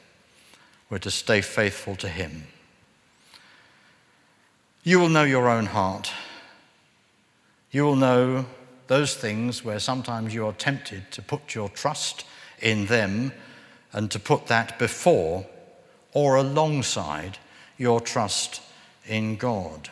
We're 0.89 0.99
to 0.99 1.11
stay 1.11 1.41
faithful 1.41 1.97
to 1.97 2.09
him. 2.09 2.45
You 4.85 5.01
will 5.01 5.09
know 5.09 5.25
your 5.25 5.49
own 5.49 5.67
heart. 5.67 6.13
You 7.73 7.85
will 7.85 7.97
know 7.97 8.47
those 8.87 9.15
things 9.15 9.65
where 9.65 9.79
sometimes 9.79 10.35
you 10.35 10.47
are 10.47 10.53
tempted 10.53 11.11
to 11.13 11.23
put 11.23 11.55
your 11.55 11.69
trust 11.69 12.25
in 12.61 12.87
them 12.87 13.33
and 13.93 14.11
to 14.11 14.19
put 14.19 14.47
that 14.47 14.79
before 14.79 15.47
or 16.13 16.37
alongside 16.37 17.39
your 17.79 18.01
trust 18.01 18.63
in 19.07 19.37
God. 19.37 19.91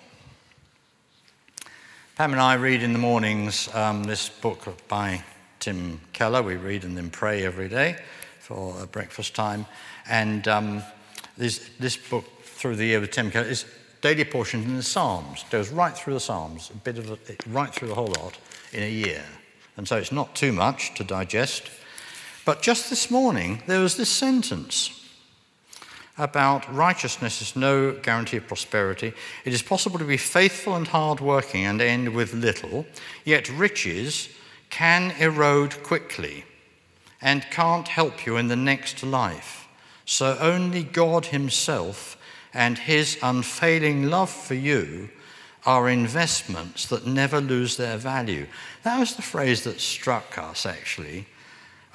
Pam 2.17 2.33
and 2.33 2.41
I 2.41 2.55
read 2.55 2.83
in 2.83 2.93
the 2.93 2.99
mornings 2.99 3.69
um, 3.75 4.05
this 4.05 4.29
book 4.29 4.87
by 4.89 5.25
Tim 5.59 6.01
Keller. 6.13 6.43
We 6.43 6.57
read 6.57 6.85
and 6.85 6.97
then 6.97 7.11
pray 7.11 7.45
every 7.45 7.69
day 7.69 7.97
for 8.39 8.87
breakfast 8.87 9.35
time. 9.35 9.67
And 10.09 10.47
um, 10.47 10.83
this, 11.37 11.71
this 11.81 11.97
book, 11.97 12.25
through 12.43 12.77
the 12.77 12.85
year 12.85 13.01
with 13.01 13.11
Tim 13.11 13.31
Keller, 13.31 13.47
is 13.47 13.65
daily 14.01 14.25
portions 14.25 14.65
in 14.67 14.77
the 14.77 14.83
Psalms. 14.83 15.43
It 15.43 15.51
Goes 15.51 15.71
right 15.71 15.97
through 15.97 16.15
the 16.15 16.21
Psalms, 16.21 16.71
a 16.71 16.77
bit 16.77 16.99
of 16.99 17.11
a, 17.11 17.19
right 17.49 17.73
through 17.75 17.89
the 17.89 17.95
whole 17.95 18.15
lot 18.21 18.39
in 18.75 18.83
a 18.83 18.91
year. 18.91 19.25
And 19.77 19.87
so 19.87 19.97
it's 19.97 20.13
not 20.13 20.35
too 20.35 20.53
much 20.53 20.95
to 20.95 21.05
digest. 21.05 21.71
But 22.45 22.63
just 22.63 22.91
this 22.91 23.11
morning, 23.11 23.63
there 23.67 23.81
was 23.81 23.97
this 23.97 24.11
sentence 24.11 25.01
about 26.17 26.73
righteousness 26.73 27.43
is 27.43 27.57
no 27.57 27.93
guarantee 27.93 28.37
of 28.37 28.47
prosperity. 28.47 29.13
It 29.45 29.53
is 29.53 29.63
possible 29.63 29.99
to 29.99 30.05
be 30.05 30.17
faithful 30.17 30.77
and 30.77 30.87
hardworking 30.87 31.65
and 31.65 31.81
end 31.81 32.15
with 32.15 32.35
little, 32.35 32.87
yet 33.25 33.49
riches 33.49 34.29
can 34.71 35.13
erode 35.19 35.83
quickly 35.83 36.45
and 37.21 37.51
can't 37.51 37.89
help 37.89 38.27
you 38.27 38.37
in 38.37 38.49
the 38.49 38.57
next 38.57 39.03
life. 39.03 39.67
So 40.05 40.37
only 40.41 40.85
God 40.85 41.27
Himself 41.27 42.17
and 42.55 42.79
his 42.79 43.19
unfailing 43.21 44.09
love 44.09 44.31
for 44.31 44.55
you 44.55 45.11
are 45.67 45.89
investments 45.89 46.87
that 46.87 47.07
never 47.07 47.41
lose 47.41 47.77
their 47.77 47.97
value. 47.97 48.47
That 48.83 49.01
was 49.01 49.15
the 49.15 49.23
phrase 49.23 49.65
that 49.65 49.81
struck 49.81 50.37
us, 50.37 50.67
actually. 50.67 51.27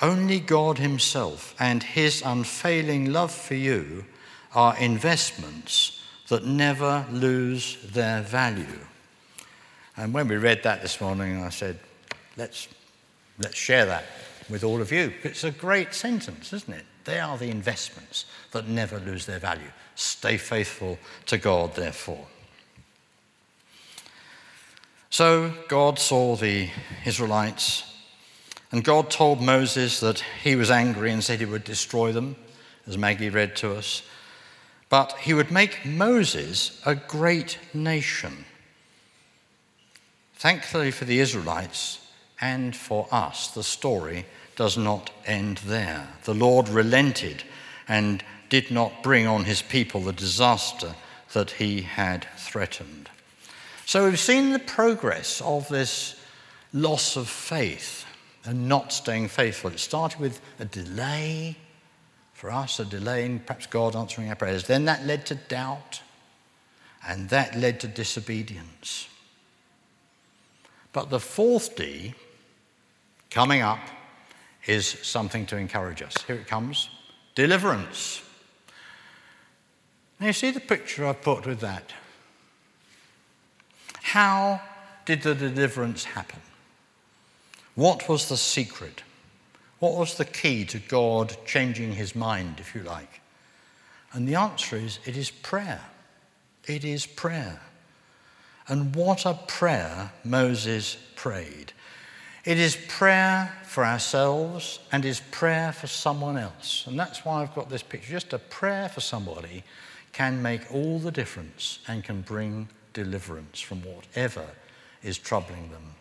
Only 0.02 0.40
God 0.40 0.78
Himself 0.78 1.54
and 1.60 1.84
His 1.84 2.24
unfailing 2.26 3.12
love 3.12 3.32
for 3.32 3.56
you 3.56 4.06
are 4.56 4.78
investments 4.78 6.02
that 6.30 6.46
never 6.46 7.06
lose 7.12 7.78
their 7.92 8.22
value. 8.22 8.80
And 9.98 10.14
when 10.14 10.28
we 10.28 10.38
read 10.38 10.64
that 10.64 10.82
this 10.82 11.02
morning, 11.02 11.44
I 11.44 11.50
said, 11.50 11.80
let's, 12.38 12.68
let's 13.38 13.58
share 13.58 13.86
that 13.86 14.06
with 14.50 14.64
all 14.64 14.82
of 14.82 14.92
you. 14.92 15.14
It's 15.24 15.44
a 15.44 15.52
great 15.52 15.94
sentence, 15.94 16.54
isn't 16.54 16.74
it? 16.74 16.86
They 17.04 17.20
are 17.20 17.38
the 17.38 17.50
investments 17.50 18.26
that 18.52 18.68
never 18.68 19.00
lose 19.00 19.26
their 19.26 19.40
value. 19.40 19.72
Stay 19.96 20.38
faithful 20.38 20.98
to 21.26 21.38
God, 21.38 21.76
therefore. 21.76 22.26
So 25.10 25.52
God 25.68 25.98
saw 25.98 26.36
the 26.36 26.70
Israelites, 27.06 27.84
and 28.72 28.84
God 28.84 29.10
told 29.10 29.42
Moses 29.42 30.00
that 30.00 30.24
he 30.44 30.56
was 30.56 30.70
angry 30.70 31.12
and 31.12 31.24
said 31.24 31.40
he 31.40 31.46
would 31.46 31.64
destroy 31.64 32.12
them, 32.12 32.36
as 32.86 32.98
Maggie 32.98 33.30
read 33.30 33.56
to 33.58 33.74
us. 33.76 34.04
But 34.90 35.14
he 35.20 35.34
would 35.34 35.52
make 35.52 35.86
Moses 35.86 36.82
a 36.86 36.96
great 36.96 37.58
nation. 37.74 38.46
Thankfully 40.36 40.92
for 40.92 41.06
the 41.06 41.20
Israelites 41.20 42.00
and 42.40 42.76
for 42.76 43.08
us, 43.12 43.48
the 43.50 43.64
story 43.64 44.26
does 44.56 44.78
not 44.78 45.12
end 45.26 45.58
there. 45.66 46.08
The 46.24 46.34
Lord 46.34 46.70
relented 46.70 47.44
and 47.88 48.24
did 48.50 48.72
not 48.72 49.04
bring 49.04 49.28
on 49.28 49.46
his 49.46 49.62
people 49.62 50.02
the 50.02 50.14
disaster 50.14 50.96
that 51.34 51.52
he 51.52 51.82
had 51.82 52.28
threatened. 52.38 53.10
So 53.90 54.06
we've 54.06 54.20
seen 54.20 54.52
the 54.52 54.60
progress 54.60 55.42
of 55.42 55.68
this 55.68 56.16
loss 56.74 57.16
of 57.16 57.28
faith 57.28 58.06
and 58.46 58.70
not 58.70 58.94
staying 58.94 59.30
faithful. 59.30 59.72
It 59.72 59.80
started 59.80 60.20
with 60.20 60.40
a 60.60 60.66
delay 60.66 61.58
for 62.34 62.52
us, 62.52 62.80
a 62.80 62.86
delay 62.86 63.26
in 63.26 63.40
perhaps 63.40 63.66
God 63.66 63.96
answering 63.96 64.30
our 64.30 64.36
prayers. 64.36 64.68
Then 64.68 64.86
that 64.86 65.08
led 65.08 65.26
to 65.26 65.34
doubt, 65.34 66.04
and 67.08 67.30
that 67.30 67.56
led 67.56 67.80
to 67.80 67.88
disobedience. 67.88 69.08
But 70.94 71.10
the 71.10 71.20
fourth 71.20 71.76
D 71.76 72.14
coming 73.32 73.64
up 73.64 73.80
is 74.68 74.86
something 74.86 75.48
to 75.48 75.58
encourage 75.58 76.04
us. 76.04 76.16
Here 76.28 76.36
it 76.36 76.46
comes 76.46 76.92
deliverance. 77.34 78.22
Now, 80.20 80.28
you 80.28 80.34
see 80.34 80.52
the 80.52 80.60
picture 80.60 81.08
I've 81.08 81.24
put 81.24 81.48
with 81.48 81.62
that? 81.62 81.92
How 84.10 84.60
did 85.06 85.22
the 85.22 85.36
deliverance 85.36 86.04
happen? 86.04 86.42
What 87.76 88.10
was 88.10 88.28
the 88.28 88.38
secret? 88.38 89.04
What 89.78 89.94
was 89.94 90.18
the 90.18 90.26
key 90.26 90.66
to 90.66 90.80
God 90.80 91.38
changing 91.46 91.92
his 91.92 92.16
mind, 92.16 92.56
if 92.60 92.74
you 92.74 92.82
like? 92.82 93.22
And 94.12 94.28
the 94.28 94.34
answer 94.34 94.78
is 94.78 94.98
it 95.06 95.16
is 95.16 95.30
prayer. 95.30 95.82
It 96.66 96.84
is 96.84 97.06
prayer. 97.06 97.62
And 98.68 98.96
what 98.96 99.28
a 99.28 99.36
prayer 99.48 100.12
Moses 100.24 100.98
prayed. 101.16 101.74
It 102.46 102.58
is 102.58 102.80
prayer 102.88 103.54
for 103.64 103.86
ourselves 103.86 104.80
and 104.92 105.06
is 105.06 105.22
prayer 105.30 105.72
for 105.72 105.86
someone 105.86 106.36
else. 106.36 106.86
And 106.88 106.98
that's 106.98 107.24
why 107.24 107.44
I've 107.44 107.54
got 107.54 107.70
this 107.70 107.84
picture 107.84 108.10
just 108.10 108.34
a 108.34 108.40
prayer 108.40 108.90
for 108.90 109.02
somebody 109.02 109.64
can 110.14 110.42
make 110.42 110.62
all 110.74 110.98
the 110.98 111.12
difference 111.12 111.78
and 111.88 112.04
can 112.04 112.22
bring 112.22 112.70
deliverance 112.94 113.60
from 113.60 113.82
whatever 113.84 114.46
is 115.04 115.18
troubling 115.18 115.72
them. 115.72 115.96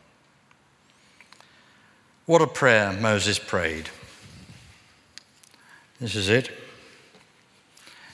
What 2.26 2.42
a 2.42 2.46
prayer 2.46 2.92
Moses 2.92 3.38
prayed. 3.38 3.88
This 6.00 6.14
is 6.14 6.28
it. 6.28 6.50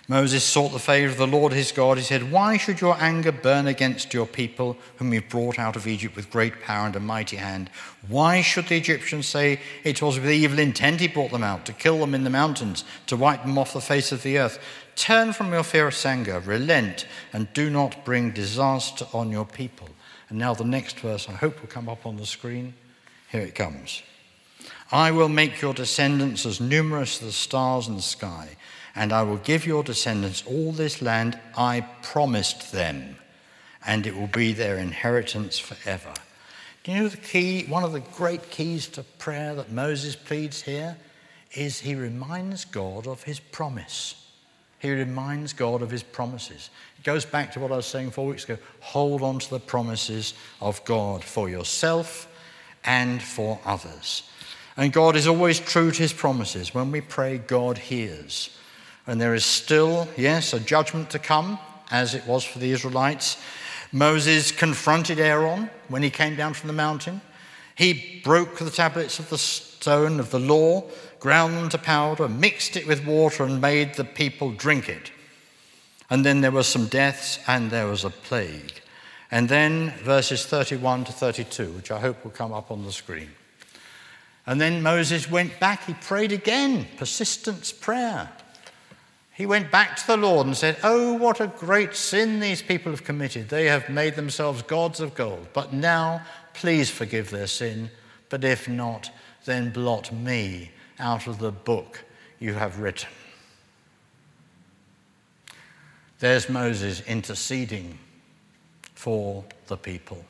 Moses 0.06 0.44
sought 0.44 0.68
the 0.68 0.78
favor 0.78 1.10
of 1.10 1.16
the 1.16 1.26
Lord 1.26 1.54
his 1.54 1.72
God. 1.72 1.96
He 1.96 2.04
said, 2.04 2.30
Why 2.30 2.58
should 2.58 2.82
your 2.82 2.96
anger 3.00 3.32
burn 3.32 3.66
against 3.66 4.12
your 4.12 4.26
people, 4.26 4.76
whom 4.96 5.14
you've 5.14 5.30
brought 5.30 5.58
out 5.58 5.76
of 5.76 5.86
Egypt 5.86 6.14
with 6.14 6.30
great 6.30 6.60
power 6.60 6.86
and 6.86 6.94
a 6.94 7.00
mighty 7.00 7.36
hand? 7.36 7.70
Why 8.06 8.42
should 8.42 8.66
the 8.66 8.76
Egyptians 8.76 9.26
say 9.26 9.60
it 9.82 10.02
was 10.02 10.20
with 10.20 10.30
evil 10.30 10.58
intent 10.58 11.00
he 11.00 11.08
brought 11.08 11.30
them 11.30 11.42
out, 11.42 11.64
to 11.66 11.72
kill 11.72 11.98
them 11.98 12.14
in 12.14 12.24
the 12.24 12.30
mountains, 12.30 12.84
to 13.06 13.16
wipe 13.16 13.42
them 13.42 13.56
off 13.56 13.72
the 13.72 13.80
face 13.80 14.12
of 14.12 14.22
the 14.22 14.38
earth? 14.38 14.58
Turn 14.96 15.32
from 15.32 15.52
your 15.52 15.62
fear 15.62 15.88
of 15.88 16.06
anger, 16.06 16.40
relent, 16.40 17.06
and 17.32 17.52
do 17.52 17.70
not 17.70 18.04
bring 18.04 18.30
disaster 18.30 19.06
on 19.12 19.30
your 19.30 19.46
people. 19.46 19.88
And 20.28 20.38
now 20.38 20.54
the 20.54 20.64
next 20.64 21.00
verse, 21.00 21.28
I 21.28 21.32
hope 21.32 21.60
will 21.60 21.68
come 21.68 21.88
up 21.88 22.06
on 22.06 22.16
the 22.16 22.26
screen. 22.26 22.74
Here 23.30 23.42
it 23.42 23.54
comes. 23.54 24.02
I 24.92 25.10
will 25.10 25.28
make 25.28 25.60
your 25.60 25.74
descendants 25.74 26.46
as 26.46 26.60
numerous 26.60 27.20
as 27.20 27.26
the 27.26 27.32
stars 27.32 27.88
in 27.88 27.96
the 27.96 28.02
sky 28.02 28.56
and 28.94 29.12
I 29.12 29.22
will 29.22 29.38
give 29.38 29.66
your 29.66 29.82
descendants 29.82 30.44
all 30.46 30.72
this 30.72 31.02
land 31.02 31.38
I 31.56 31.86
promised 32.02 32.72
them, 32.72 33.16
and 33.84 34.06
it 34.06 34.16
will 34.16 34.28
be 34.28 34.52
their 34.52 34.78
inheritance 34.78 35.58
forever. 35.58 36.14
Do 36.84 36.92
you 36.92 36.98
know 36.98 37.08
the 37.08 37.16
key, 37.16 37.64
one 37.64 37.82
of 37.82 37.92
the 37.92 38.00
great 38.00 38.50
keys 38.50 38.86
to 38.88 39.02
prayer 39.02 39.54
that 39.54 39.72
Moses 39.72 40.14
pleads 40.14 40.62
here 40.62 40.96
is 41.52 41.80
he 41.80 41.94
reminds 41.94 42.64
God 42.64 43.06
of 43.06 43.24
his 43.24 43.40
promise. 43.40 44.23
He 44.84 44.90
reminds 44.90 45.54
God 45.54 45.80
of 45.80 45.90
his 45.90 46.02
promises. 46.02 46.68
It 46.98 47.04
goes 47.04 47.24
back 47.24 47.52
to 47.52 47.60
what 47.60 47.72
I 47.72 47.76
was 47.76 47.86
saying 47.86 48.10
four 48.10 48.26
weeks 48.26 48.44
ago. 48.44 48.58
Hold 48.80 49.22
on 49.22 49.38
to 49.38 49.48
the 49.48 49.58
promises 49.58 50.34
of 50.60 50.84
God 50.84 51.24
for 51.24 51.48
yourself 51.48 52.28
and 52.84 53.22
for 53.22 53.58
others. 53.64 54.28
And 54.76 54.92
God 54.92 55.16
is 55.16 55.26
always 55.26 55.58
true 55.58 55.90
to 55.90 56.02
his 56.02 56.12
promises. 56.12 56.74
When 56.74 56.92
we 56.92 57.00
pray, 57.00 57.38
God 57.38 57.78
hears. 57.78 58.50
And 59.06 59.18
there 59.18 59.32
is 59.32 59.46
still, 59.46 60.06
yes, 60.18 60.52
a 60.52 60.60
judgment 60.60 61.08
to 61.12 61.18
come, 61.18 61.58
as 61.90 62.14
it 62.14 62.26
was 62.26 62.44
for 62.44 62.58
the 62.58 62.70
Israelites. 62.70 63.42
Moses 63.90 64.52
confronted 64.52 65.18
Aaron 65.18 65.70
when 65.88 66.02
he 66.02 66.10
came 66.10 66.36
down 66.36 66.52
from 66.52 66.66
the 66.66 66.74
mountain. 66.74 67.22
He 67.74 68.20
broke 68.22 68.58
the 68.58 68.68
tablets 68.68 69.18
of 69.18 69.30
the 69.30 69.38
stone 69.38 70.20
of 70.20 70.30
the 70.30 70.38
law, 70.38 70.84
ground 71.24 71.70
to 71.70 71.78
powder, 71.78 72.28
mixed 72.28 72.76
it 72.76 72.86
with 72.86 73.06
water, 73.06 73.44
and 73.44 73.58
made 73.58 73.94
the 73.94 74.04
people 74.04 74.50
drink 74.50 74.90
it. 74.90 75.10
And 76.10 76.22
then 76.22 76.42
there 76.42 76.50
were 76.50 76.62
some 76.62 76.86
deaths, 76.86 77.38
and 77.46 77.70
there 77.70 77.86
was 77.86 78.04
a 78.04 78.10
plague. 78.10 78.82
And 79.30 79.48
then 79.48 79.94
verses 80.02 80.44
31 80.44 81.04
to 81.04 81.12
32, 81.12 81.72
which 81.72 81.90
I 81.90 81.98
hope 81.98 82.22
will 82.22 82.30
come 82.30 82.52
up 82.52 82.70
on 82.70 82.84
the 82.84 82.92
screen. 82.92 83.30
And 84.46 84.60
then 84.60 84.82
Moses 84.82 85.30
went 85.30 85.58
back, 85.58 85.86
he 85.86 85.94
prayed 85.94 86.30
again, 86.30 86.86
persistence 86.98 87.72
prayer. 87.72 88.30
He 89.32 89.46
went 89.46 89.70
back 89.70 89.96
to 89.96 90.06
the 90.06 90.18
Lord 90.18 90.46
and 90.46 90.54
said, 90.54 90.76
Oh, 90.84 91.14
what 91.14 91.40
a 91.40 91.46
great 91.46 91.94
sin 91.96 92.38
these 92.38 92.60
people 92.60 92.92
have 92.92 93.02
committed. 93.02 93.48
They 93.48 93.64
have 93.64 93.88
made 93.88 94.14
themselves 94.14 94.60
gods 94.60 95.00
of 95.00 95.14
gold. 95.14 95.46
But 95.54 95.72
now, 95.72 96.20
please 96.52 96.90
forgive 96.90 97.30
their 97.30 97.46
sin. 97.46 97.90
But 98.28 98.44
if 98.44 98.68
not, 98.68 99.10
then 99.46 99.70
blot 99.70 100.12
me 100.12 100.70
out 100.98 101.26
of 101.26 101.38
the 101.38 101.52
book 101.52 102.04
you 102.38 102.54
have 102.54 102.78
written. 102.78 103.08
There's 106.20 106.48
Moses 106.48 107.02
interceding 107.02 107.98
for 108.94 109.44
the 109.66 109.76
people. 109.76 110.24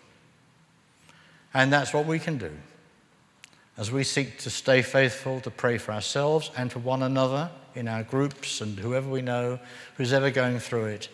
And 1.52 1.72
that's 1.72 1.94
what 1.94 2.06
we 2.06 2.18
can 2.18 2.38
do. 2.38 2.50
As 3.76 3.90
we 3.90 4.04
seek 4.04 4.38
to 4.38 4.50
stay 4.50 4.82
faithful, 4.82 5.40
to 5.40 5.50
pray 5.50 5.78
for 5.78 5.92
ourselves 5.92 6.50
and 6.56 6.72
for 6.72 6.80
one 6.80 7.02
another 7.02 7.50
in 7.74 7.88
our 7.88 8.02
groups 8.02 8.60
and 8.60 8.78
whoever 8.78 9.08
we 9.08 9.22
know 9.22 9.58
who's 9.96 10.12
ever 10.12 10.30
going 10.30 10.58
through 10.58 10.86
it, 10.86 11.08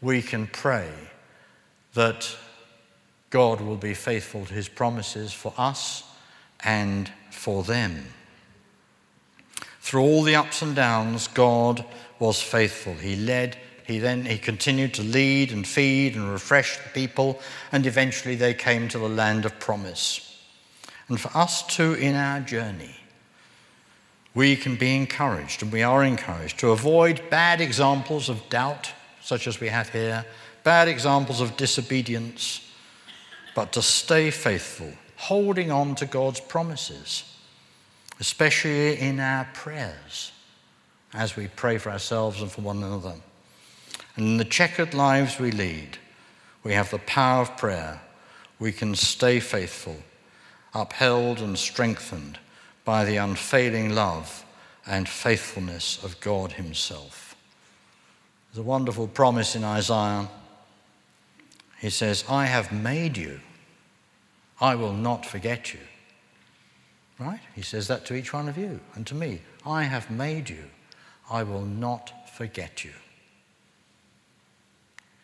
we 0.00 0.22
can 0.22 0.46
pray 0.46 0.88
that 1.94 2.36
God 3.30 3.60
will 3.60 3.76
be 3.76 3.94
faithful 3.94 4.46
to 4.46 4.54
his 4.54 4.68
promises 4.68 5.32
for 5.32 5.52
us 5.58 6.04
and 6.62 7.10
for 7.30 7.64
them. 7.64 8.06
Through 9.84 10.00
all 10.00 10.22
the 10.22 10.36
ups 10.36 10.62
and 10.62 10.74
downs, 10.74 11.28
God 11.28 11.84
was 12.18 12.40
faithful. 12.40 12.94
He 12.94 13.16
led, 13.16 13.58
he 13.86 13.98
then 13.98 14.24
he 14.24 14.38
continued 14.38 14.94
to 14.94 15.02
lead 15.02 15.52
and 15.52 15.66
feed 15.66 16.16
and 16.16 16.32
refresh 16.32 16.78
the 16.78 16.88
people, 16.88 17.38
and 17.70 17.84
eventually 17.84 18.34
they 18.34 18.54
came 18.54 18.88
to 18.88 18.98
the 18.98 19.10
land 19.10 19.44
of 19.44 19.60
promise. 19.60 20.40
And 21.08 21.20
for 21.20 21.30
us 21.36 21.62
too 21.66 21.92
in 21.92 22.14
our 22.14 22.40
journey, 22.40 22.96
we 24.34 24.56
can 24.56 24.76
be 24.76 24.96
encouraged, 24.96 25.62
and 25.62 25.70
we 25.70 25.82
are 25.82 26.02
encouraged, 26.02 26.58
to 26.60 26.70
avoid 26.70 27.20
bad 27.28 27.60
examples 27.60 28.30
of 28.30 28.48
doubt, 28.48 28.90
such 29.20 29.46
as 29.46 29.60
we 29.60 29.68
have 29.68 29.90
here, 29.90 30.24
bad 30.62 30.88
examples 30.88 31.42
of 31.42 31.58
disobedience, 31.58 32.72
but 33.54 33.70
to 33.74 33.82
stay 33.82 34.30
faithful, 34.30 34.94
holding 35.16 35.70
on 35.70 35.94
to 35.96 36.06
God's 36.06 36.40
promises, 36.40 37.33
especially 38.20 38.98
in 38.98 39.20
our 39.20 39.48
prayers 39.54 40.32
as 41.12 41.36
we 41.36 41.48
pray 41.48 41.78
for 41.78 41.90
ourselves 41.90 42.40
and 42.40 42.50
for 42.50 42.62
one 42.62 42.82
another. 42.82 43.14
And 44.16 44.26
in 44.26 44.36
the 44.36 44.44
checkered 44.44 44.94
lives 44.94 45.38
we 45.38 45.50
lead, 45.50 45.98
we 46.62 46.72
have 46.72 46.90
the 46.90 46.98
power 46.98 47.42
of 47.42 47.56
prayer. 47.56 48.00
We 48.58 48.72
can 48.72 48.94
stay 48.94 49.40
faithful, 49.40 49.96
upheld 50.72 51.40
and 51.40 51.58
strengthened 51.58 52.38
by 52.84 53.04
the 53.04 53.16
unfailing 53.16 53.94
love 53.94 54.44
and 54.86 55.08
faithfulness 55.08 56.02
of 56.02 56.20
God 56.20 56.52
Himself. 56.52 57.34
There's 58.52 58.64
a 58.64 58.68
wonderful 58.68 59.08
promise 59.08 59.56
in 59.56 59.64
Isaiah. 59.64 60.28
He 61.78 61.90
says, 61.90 62.24
I 62.28 62.46
have 62.46 62.72
made 62.72 63.16
you, 63.16 63.40
I 64.60 64.74
will 64.74 64.92
not 64.92 65.26
forget 65.26 65.74
you. 65.74 65.80
Right? 67.18 67.40
He 67.54 67.62
says 67.62 67.88
that 67.88 68.04
to 68.06 68.14
each 68.14 68.32
one 68.32 68.48
of 68.48 68.58
you 68.58 68.80
and 68.94 69.06
to 69.06 69.14
me. 69.14 69.40
I 69.64 69.84
have 69.84 70.10
made 70.10 70.50
you, 70.50 70.64
I 71.30 71.42
will 71.42 71.64
not 71.64 72.12
forget 72.36 72.84
you. 72.84 72.92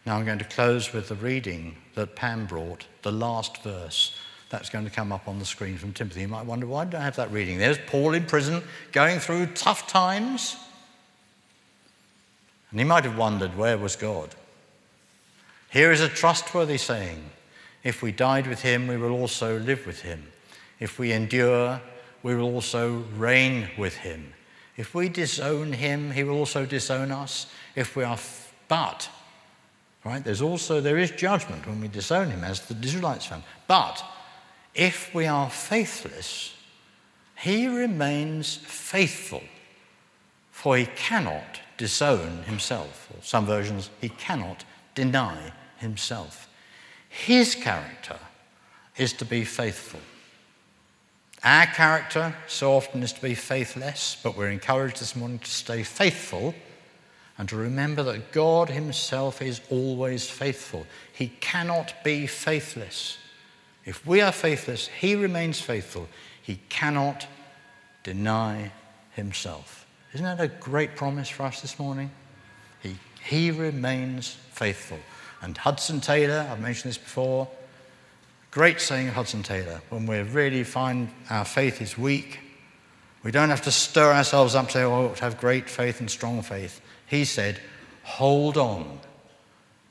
Now 0.06 0.16
I'm 0.16 0.24
going 0.24 0.38
to 0.38 0.44
close 0.44 0.92
with 0.92 1.08
the 1.08 1.14
reading 1.16 1.76
that 1.94 2.16
Pam 2.16 2.46
brought, 2.46 2.86
the 3.02 3.12
last 3.12 3.62
verse 3.62 4.16
that's 4.48 4.68
going 4.68 4.84
to 4.84 4.90
come 4.90 5.12
up 5.12 5.28
on 5.28 5.38
the 5.38 5.44
screen 5.44 5.78
from 5.78 5.92
Timothy. 5.92 6.22
You 6.22 6.28
might 6.28 6.46
wonder, 6.46 6.66
why 6.66 6.84
don't 6.84 7.00
I 7.00 7.04
have 7.04 7.16
that 7.16 7.30
reading? 7.30 7.58
There's 7.58 7.78
Paul 7.86 8.14
in 8.14 8.24
prison 8.24 8.62
going 8.92 9.20
through 9.20 9.46
tough 9.46 9.86
times. 9.86 10.56
And 12.70 12.80
he 12.80 12.84
might 12.84 13.04
have 13.04 13.16
wondered, 13.16 13.56
where 13.56 13.78
was 13.78 13.94
God? 13.96 14.34
Here 15.70 15.92
is 15.92 16.00
a 16.00 16.08
trustworthy 16.08 16.78
saying 16.78 17.30
if 17.84 18.02
we 18.02 18.10
died 18.10 18.46
with 18.46 18.62
him, 18.62 18.88
we 18.88 18.96
will 18.96 19.12
also 19.12 19.58
live 19.58 19.86
with 19.86 20.02
him. 20.02 20.24
If 20.80 20.98
we 20.98 21.12
endure, 21.12 21.80
we 22.22 22.34
will 22.34 22.54
also 22.54 23.04
reign 23.16 23.68
with 23.78 23.96
him. 23.96 24.34
If 24.76 24.94
we 24.94 25.08
disown 25.08 25.74
him, 25.74 26.10
he 26.10 26.24
will 26.24 26.38
also 26.38 26.64
disown 26.64 27.12
us. 27.12 27.46
If 27.76 27.96
we 27.96 28.02
are, 28.02 28.14
f- 28.14 28.52
but, 28.66 29.10
right, 30.04 30.24
there's 30.24 30.40
also, 30.40 30.80
there 30.80 30.98
is 30.98 31.10
judgment 31.10 31.66
when 31.66 31.80
we 31.80 31.88
disown 31.88 32.30
him, 32.30 32.44
as 32.44 32.60
the 32.62 32.76
Israelites 32.82 33.26
found. 33.26 33.42
But 33.66 34.02
if 34.74 35.14
we 35.14 35.26
are 35.26 35.50
faithless, 35.50 36.54
he 37.36 37.66
remains 37.68 38.56
faithful, 38.56 39.42
for 40.50 40.76
he 40.76 40.86
cannot 40.86 41.60
disown 41.76 42.44
himself. 42.44 43.10
Or 43.14 43.22
some 43.22 43.46
versions, 43.46 43.90
he 44.00 44.08
cannot 44.08 44.64
deny 44.94 45.52
himself. 45.78 46.48
His 47.08 47.54
character 47.54 48.18
is 48.96 49.12
to 49.14 49.24
be 49.24 49.44
faithful. 49.44 50.00
Our 51.42 51.66
character 51.66 52.34
so 52.46 52.72
often 52.74 53.02
is 53.02 53.12
to 53.14 53.22
be 53.22 53.34
faithless, 53.34 54.16
but 54.22 54.36
we're 54.36 54.50
encouraged 54.50 55.00
this 55.00 55.16
morning 55.16 55.38
to 55.38 55.50
stay 55.50 55.82
faithful 55.82 56.54
and 57.38 57.48
to 57.48 57.56
remember 57.56 58.02
that 58.02 58.32
God 58.32 58.68
Himself 58.68 59.40
is 59.40 59.62
always 59.70 60.28
faithful. 60.28 60.86
He 61.12 61.28
cannot 61.40 61.94
be 62.04 62.26
faithless. 62.26 63.16
If 63.84 64.06
we 64.06 64.20
are 64.20 64.32
faithless, 64.32 64.88
he 64.88 65.14
remains 65.14 65.60
faithful. 65.60 66.08
He 66.42 66.60
cannot 66.68 67.26
deny 68.02 68.72
himself. 69.12 69.86
Isn't 70.12 70.24
that 70.24 70.40
a 70.40 70.48
great 70.48 70.96
promise 70.96 71.28
for 71.28 71.44
us 71.44 71.60
this 71.60 71.78
morning? 71.78 72.10
He, 72.82 72.96
he 73.22 73.50
remains 73.50 74.36
faithful. 74.52 74.98
And 75.42 75.56
Hudson 75.56 76.00
Taylor, 76.00 76.46
I've 76.50 76.60
mentioned 76.60 76.90
this 76.90 76.98
before, 76.98 77.48
great 78.50 78.80
saying 78.80 79.08
of 79.08 79.14
Hudson 79.14 79.42
Taylor, 79.42 79.80
when 79.90 80.06
we 80.06 80.18
really 80.20 80.64
find 80.64 81.08
our 81.28 81.44
faith 81.44 81.80
is 81.80 81.96
weak, 81.96 82.40
we 83.22 83.30
don't 83.30 83.50
have 83.50 83.62
to 83.62 83.70
stir 83.70 84.12
ourselves 84.12 84.54
up 84.54 84.64
and 84.64 84.72
say, 84.72 84.82
oh, 84.82 85.12
to 85.14 85.20
have 85.20 85.38
great 85.38 85.68
faith 85.68 86.00
and 86.00 86.10
strong 86.10 86.42
faith. 86.42 86.80
He 87.06 87.24
said, 87.24 87.60
hold 88.02 88.56
on 88.56 89.00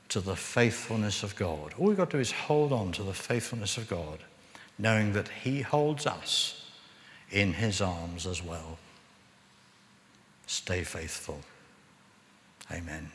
to 0.10 0.20
the 0.20 0.36
faithfulness 0.36 1.22
of 1.22 1.36
God. 1.36 1.74
All 1.78 1.88
we've 1.88 1.98
got 1.98 2.10
to 2.10 2.18
do 2.18 2.22
is 2.22 2.32
hold 2.32 2.74
on 2.74 2.92
to 2.94 3.04
the 3.04 3.14
faithfulness 3.14 3.78
of 3.78 3.88
God, 3.88 4.20
knowing 4.78 5.14
that 5.14 5.28
He 5.28 5.62
holds 5.62 6.08
us 6.08 6.66
in 7.30 7.54
His 7.54 7.82
arms 7.82 8.26
as 8.26 8.44
well. 8.44 8.80
Stay 10.48 10.84
faithful. 10.84 11.42
Amen. 12.72 13.12